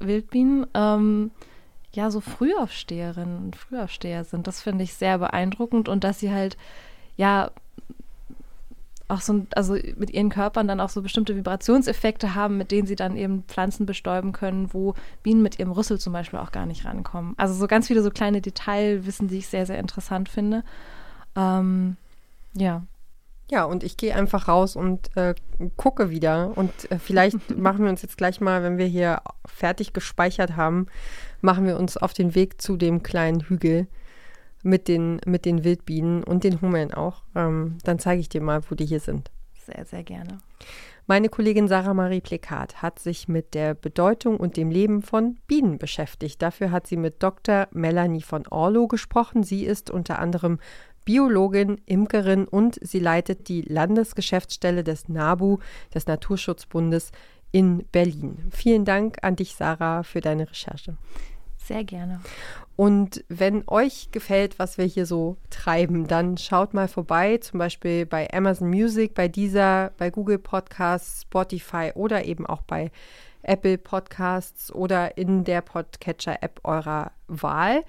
Wildbienen, 0.00 0.66
ähm, 0.74 1.30
ja, 1.92 2.10
so 2.10 2.20
Frühaufsteherinnen 2.20 3.38
und 3.38 3.56
Frühaufsteher 3.56 4.24
sind. 4.24 4.46
Das 4.46 4.62
finde 4.62 4.84
ich 4.84 4.94
sehr 4.94 5.18
beeindruckend 5.18 5.88
und 5.88 6.04
dass 6.04 6.20
sie 6.20 6.32
halt, 6.32 6.56
ja, 7.16 7.50
auch 9.08 9.22
so, 9.22 9.46
also 9.54 9.74
mit 9.96 10.10
ihren 10.10 10.28
Körpern 10.28 10.68
dann 10.68 10.80
auch 10.80 10.90
so 10.90 11.00
bestimmte 11.00 11.34
Vibrationseffekte 11.34 12.34
haben, 12.34 12.58
mit 12.58 12.70
denen 12.70 12.86
sie 12.86 12.94
dann 12.94 13.16
eben 13.16 13.42
Pflanzen 13.44 13.86
bestäuben 13.86 14.32
können, 14.32 14.72
wo 14.74 14.94
Bienen 15.22 15.42
mit 15.42 15.58
ihrem 15.58 15.72
Rüssel 15.72 15.98
zum 15.98 16.12
Beispiel 16.12 16.38
auch 16.38 16.52
gar 16.52 16.66
nicht 16.66 16.84
rankommen. 16.84 17.34
Also 17.38 17.54
so 17.54 17.66
ganz 17.66 17.86
viele 17.86 18.02
so 18.02 18.10
kleine 18.10 18.42
Detailwissen, 18.42 19.28
die 19.28 19.38
ich 19.38 19.48
sehr, 19.48 19.64
sehr 19.64 19.78
interessant 19.78 20.28
finde. 20.28 20.62
Ähm, 21.38 21.96
ja. 22.54 22.82
Ja, 23.50 23.64
und 23.64 23.82
ich 23.82 23.96
gehe 23.96 24.14
einfach 24.14 24.46
raus 24.46 24.76
und 24.76 25.16
äh, 25.16 25.34
gucke 25.76 26.10
wieder. 26.10 26.52
Und 26.56 26.90
äh, 26.90 26.98
vielleicht 26.98 27.50
machen 27.56 27.84
wir 27.84 27.90
uns 27.90 28.02
jetzt 28.02 28.18
gleich 28.18 28.40
mal, 28.40 28.62
wenn 28.62 28.76
wir 28.76 28.86
hier 28.86 29.22
fertig 29.46 29.92
gespeichert 29.94 30.56
haben, 30.56 30.86
machen 31.40 31.64
wir 31.64 31.78
uns 31.78 31.96
auf 31.96 32.12
den 32.12 32.34
Weg 32.34 32.60
zu 32.60 32.76
dem 32.76 33.02
kleinen 33.02 33.40
Hügel 33.40 33.86
mit 34.62 34.88
den, 34.88 35.20
mit 35.24 35.44
den 35.44 35.64
Wildbienen 35.64 36.24
und 36.24 36.44
den 36.44 36.60
Hummeln 36.60 36.92
auch. 36.92 37.22
Ähm, 37.34 37.78
dann 37.84 37.98
zeige 37.98 38.20
ich 38.20 38.28
dir 38.28 38.42
mal, 38.42 38.60
wo 38.68 38.74
die 38.74 38.86
hier 38.86 39.00
sind. 39.00 39.30
Sehr, 39.64 39.84
sehr 39.84 40.02
gerne. 40.02 40.38
Meine 41.10 41.30
Kollegin 41.30 41.68
Sarah 41.68 41.94
Marie 41.94 42.20
Plekat 42.20 42.82
hat 42.82 42.98
sich 42.98 43.28
mit 43.28 43.54
der 43.54 43.72
Bedeutung 43.72 44.36
und 44.36 44.58
dem 44.58 44.70
Leben 44.70 45.00
von 45.00 45.38
Bienen 45.46 45.78
beschäftigt. 45.78 46.42
Dafür 46.42 46.70
hat 46.70 46.86
sie 46.86 46.98
mit 46.98 47.22
Dr. 47.22 47.66
Melanie 47.70 48.20
von 48.20 48.46
Orlo 48.46 48.88
gesprochen. 48.88 49.42
Sie 49.42 49.64
ist 49.64 49.90
unter 49.90 50.18
anderem 50.18 50.58
Biologin, 51.08 51.80
Imkerin 51.86 52.46
und 52.46 52.78
sie 52.82 52.98
leitet 52.98 53.48
die 53.48 53.62
Landesgeschäftsstelle 53.62 54.84
des 54.84 55.08
NABU, 55.08 55.56
des 55.94 56.06
Naturschutzbundes 56.06 57.12
in 57.50 57.86
Berlin. 57.92 58.36
Vielen 58.50 58.84
Dank 58.84 59.16
an 59.22 59.34
dich, 59.34 59.54
Sarah, 59.54 60.02
für 60.02 60.20
deine 60.20 60.50
Recherche. 60.50 60.98
Sehr 61.56 61.82
gerne. 61.84 62.20
Und 62.76 63.24
wenn 63.30 63.64
euch 63.68 64.10
gefällt, 64.10 64.58
was 64.58 64.76
wir 64.76 64.84
hier 64.84 65.06
so 65.06 65.38
treiben, 65.48 66.06
dann 66.08 66.36
schaut 66.36 66.74
mal 66.74 66.88
vorbei, 66.88 67.38
zum 67.38 67.58
Beispiel 67.58 68.04
bei 68.04 68.30
Amazon 68.30 68.68
Music, 68.68 69.14
bei 69.14 69.28
dieser, 69.28 69.92
bei 69.96 70.10
Google 70.10 70.38
Podcasts, 70.38 71.22
Spotify 71.22 71.90
oder 71.94 72.26
eben 72.26 72.44
auch 72.44 72.60
bei 72.60 72.90
Apple 73.42 73.78
Podcasts 73.78 74.70
oder 74.70 75.16
in 75.16 75.44
der 75.44 75.62
Podcatcher-App 75.62 76.60
eurer 76.64 77.12
Wahl. 77.28 77.82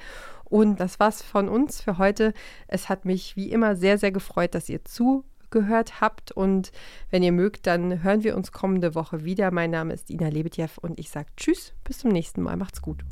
Und 0.49 0.79
das 0.79 0.99
war's 0.99 1.21
von 1.21 1.47
uns 1.47 1.81
für 1.81 1.97
heute. 1.97 2.33
Es 2.67 2.89
hat 2.89 3.05
mich 3.05 3.35
wie 3.35 3.51
immer 3.51 3.75
sehr, 3.75 3.97
sehr 3.97 4.11
gefreut, 4.11 4.55
dass 4.55 4.67
ihr 4.69 4.83
zu 4.83 5.23
gehört 5.51 6.01
habt. 6.01 6.31
Und 6.31 6.71
wenn 7.09 7.23
ihr 7.23 7.31
mögt, 7.31 7.67
dann 7.67 8.03
hören 8.03 8.23
wir 8.23 8.35
uns 8.35 8.51
kommende 8.51 8.95
Woche 8.95 9.23
wieder. 9.23 9.51
Mein 9.51 9.71
Name 9.71 9.93
ist 9.93 10.09
Ina 10.09 10.27
Lebetjew 10.27 10.69
und 10.81 10.99
ich 10.99 11.09
sage 11.09 11.27
Tschüss, 11.37 11.73
bis 11.83 11.99
zum 11.99 12.11
nächsten 12.11 12.41
Mal. 12.41 12.57
Macht's 12.57 12.81
gut. 12.81 13.03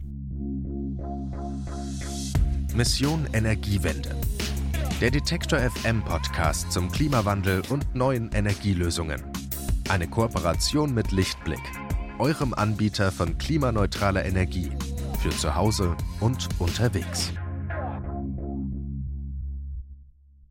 Mission 2.76 3.28
Energiewende. 3.34 4.16
Der 5.02 5.12
Detektor 5.12 5.60
FM 5.60 6.04
Podcast 6.04 6.72
zum 6.72 6.92
Klimawandel 6.92 7.62
und 7.70 7.94
neuen 7.96 8.32
Energielösungen. 8.32 9.24
Eine 9.90 10.08
Kooperation 10.08 10.94
mit 10.94 11.12
Lichtblick, 11.12 11.62
eurem 12.20 12.54
Anbieter 12.54 13.12
von 13.12 13.38
klimaneutraler 13.38 14.26
Energie 14.26 14.72
für 15.18 15.30
zu 15.30 15.54
Hause 15.56 15.96
und 16.20 16.48
unterwegs. 16.60 17.34